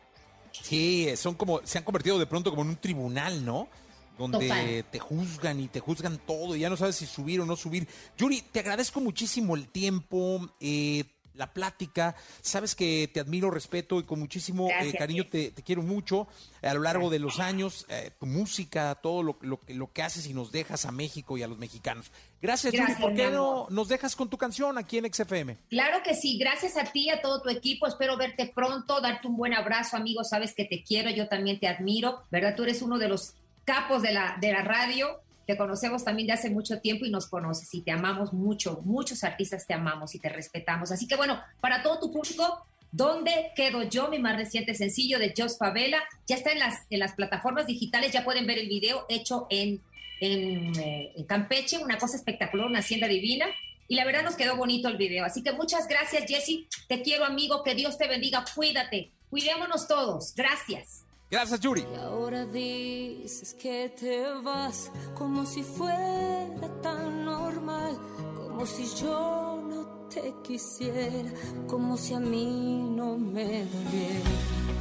Sí, 0.52 1.08
son 1.16 1.34
como, 1.34 1.60
se 1.64 1.78
han 1.78 1.84
convertido 1.84 2.18
de 2.18 2.26
pronto 2.26 2.50
como 2.50 2.62
en 2.62 2.68
un 2.68 2.76
tribunal, 2.76 3.44
¿no? 3.44 3.68
Donde 4.16 4.46
Total. 4.46 4.84
te 4.92 4.98
juzgan 5.00 5.58
y 5.58 5.66
te 5.66 5.80
juzgan 5.80 6.18
todo 6.18 6.54
y 6.54 6.60
ya 6.60 6.70
no 6.70 6.76
sabes 6.76 6.94
si 6.94 7.06
subir 7.06 7.40
o 7.40 7.46
no 7.46 7.56
subir. 7.56 7.88
Yuri, 8.16 8.42
te 8.42 8.60
agradezco 8.60 9.00
muchísimo 9.00 9.56
el 9.56 9.66
tiempo, 9.66 10.48
eh, 10.60 11.02
la 11.34 11.52
plática. 11.52 12.14
Sabes 12.40 12.74
que 12.74 13.10
te 13.12 13.20
admiro, 13.20 13.50
respeto 13.50 13.98
y 14.00 14.04
con 14.04 14.18
muchísimo 14.20 14.68
eh, 14.70 14.92
cariño 14.96 15.26
te, 15.26 15.50
te 15.50 15.62
quiero 15.62 15.82
mucho. 15.82 16.26
A 16.62 16.72
lo 16.74 16.80
largo 16.80 17.10
de 17.10 17.18
los 17.18 17.40
años, 17.40 17.86
eh, 17.88 18.10
tu 18.18 18.26
música, 18.26 18.94
todo 18.96 19.22
lo, 19.22 19.36
lo, 19.42 19.60
que- 19.60 19.74
lo 19.74 19.92
que 19.92 20.02
haces 20.02 20.26
y 20.26 20.34
nos 20.34 20.52
dejas 20.52 20.84
a 20.86 20.92
México 20.92 21.36
y 21.36 21.42
a 21.42 21.46
los 21.48 21.58
mexicanos. 21.58 22.10
Gracias, 22.40 22.72
Gracias, 22.72 22.98
Yuri. 22.98 23.08
¿Por 23.10 23.14
qué 23.16 23.30
no 23.30 23.66
nos 23.70 23.88
dejas 23.88 24.16
con 24.16 24.28
tu 24.28 24.38
canción 24.38 24.76
aquí 24.78 24.98
en 24.98 25.12
XFM? 25.12 25.56
Claro 25.70 26.02
que 26.02 26.14
sí, 26.14 26.38
gracias 26.38 26.76
a 26.76 26.84
ti 26.84 27.06
y 27.06 27.10
a 27.10 27.20
todo 27.22 27.42
tu 27.42 27.48
equipo. 27.48 27.86
Espero 27.86 28.16
verte 28.16 28.52
pronto, 28.54 29.00
darte 29.00 29.26
un 29.28 29.36
buen 29.36 29.54
abrazo, 29.54 29.96
amigo. 29.96 30.22
Sabes 30.24 30.54
que 30.54 30.64
te 30.64 30.82
quiero, 30.82 31.10
yo 31.10 31.28
también 31.28 31.58
te 31.58 31.66
admiro, 31.68 32.24
¿verdad? 32.30 32.54
Tú 32.56 32.62
eres 32.64 32.80
uno 32.82 32.98
de 32.98 33.08
los 33.08 33.34
capos 33.64 34.02
de 34.02 34.12
la, 34.12 34.36
de 34.40 34.52
la 34.52 34.62
radio. 34.62 35.20
Te 35.46 35.56
conocemos 35.56 36.04
también 36.04 36.26
de 36.26 36.32
hace 36.32 36.50
mucho 36.50 36.80
tiempo 36.80 37.04
y 37.04 37.10
nos 37.10 37.26
conoces 37.26 37.72
y 37.74 37.82
te 37.82 37.90
amamos 37.90 38.32
mucho. 38.32 38.80
Muchos 38.84 39.24
artistas 39.24 39.66
te 39.66 39.74
amamos 39.74 40.14
y 40.14 40.18
te 40.18 40.28
respetamos. 40.28 40.90
Así 40.90 41.06
que 41.06 41.16
bueno, 41.16 41.40
para 41.60 41.82
todo 41.82 42.00
tu 42.00 42.12
público, 42.12 42.66
¿dónde 42.92 43.52
quedo 43.54 43.82
yo? 43.82 44.08
Mi 44.08 44.18
más 44.18 44.36
reciente 44.36 44.74
sencillo 44.74 45.18
de 45.18 45.34
Jos 45.36 45.58
Favela. 45.58 46.02
Ya 46.26 46.36
está 46.36 46.52
en 46.52 46.60
las, 46.60 46.86
en 46.90 47.00
las 47.00 47.12
plataformas 47.14 47.66
digitales, 47.66 48.12
ya 48.12 48.24
pueden 48.24 48.46
ver 48.46 48.58
el 48.58 48.68
video 48.68 49.04
hecho 49.08 49.46
en, 49.50 49.82
en, 50.20 50.72
eh, 50.78 51.24
Campeche, 51.28 51.78
una 51.78 51.98
cosa 51.98 52.16
espectacular, 52.16 52.66
una 52.66 52.78
hacienda 52.78 53.06
divina. 53.06 53.46
Y 53.86 53.96
la 53.96 54.06
verdad 54.06 54.22
nos 54.22 54.36
quedó 54.36 54.56
bonito 54.56 54.88
el 54.88 54.96
video. 54.96 55.26
Así 55.26 55.42
que 55.42 55.52
muchas 55.52 55.88
gracias, 55.88 56.24
Jesse. 56.26 56.66
Te 56.88 57.02
quiero, 57.02 57.26
amigo. 57.26 57.62
Que 57.62 57.74
Dios 57.74 57.98
te 57.98 58.08
bendiga. 58.08 58.42
Cuídate. 58.54 59.10
Cuidémonos 59.28 59.86
todos. 59.86 60.34
Gracias. 60.34 61.03
Gracias, 61.34 61.58
Yuri. 61.58 61.84
Y 61.92 61.96
ahora 61.96 62.46
dices 62.46 63.54
que 63.54 63.88
te 63.88 64.24
vas 64.44 64.92
como 65.16 65.44
si 65.44 65.64
fuera 65.64 66.68
tan 66.80 67.24
normal, 67.24 67.98
como 68.36 68.64
si 68.64 68.86
yo 69.02 69.60
no 69.68 70.08
te 70.08 70.32
quisiera, 70.44 71.28
como 71.66 71.96
si 71.96 72.14
a 72.14 72.20
mí 72.20 72.86
no 72.88 73.18
me 73.18 73.64
doliera. 73.64 74.30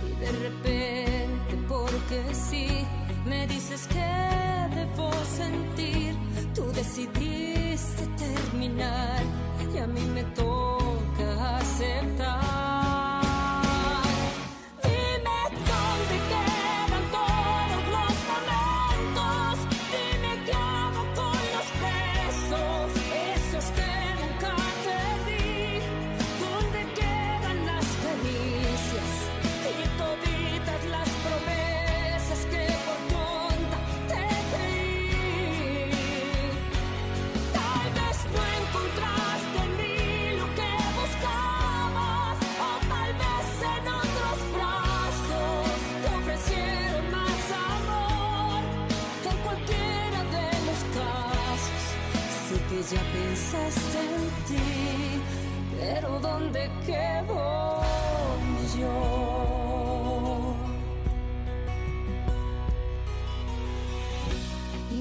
Y 0.07 0.19
de 0.19 0.31
repente, 0.47 1.57
porque 1.67 2.21
sí, 2.35 2.67
me 3.25 3.47
dices 3.47 3.87
que 3.87 4.75
debo 4.75 5.11
sentir, 5.35 6.15
tú 6.53 6.71
decidiste 6.71 8.05
terminar 8.15 9.23
y 9.73 9.79
a 9.79 9.87
mí 9.87 10.01
me 10.01 10.23
toca 10.35 11.57
aceptar. 11.57 12.62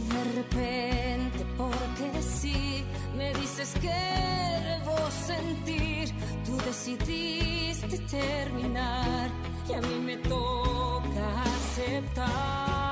De 0.08 0.24
repente, 0.36 1.46
porque 1.56 2.22
sí, 2.22 2.84
me 3.16 3.32
dices 3.34 3.74
que 3.80 3.92
debo 4.70 4.96
sentir, 5.10 6.12
tú 6.44 6.56
decidiste 6.64 7.98
terminar 7.98 9.30
y 9.68 9.72
a 9.74 9.80
mí 9.80 9.98
me 10.04 10.16
toca 10.18 11.42
aceptar. 11.42 12.91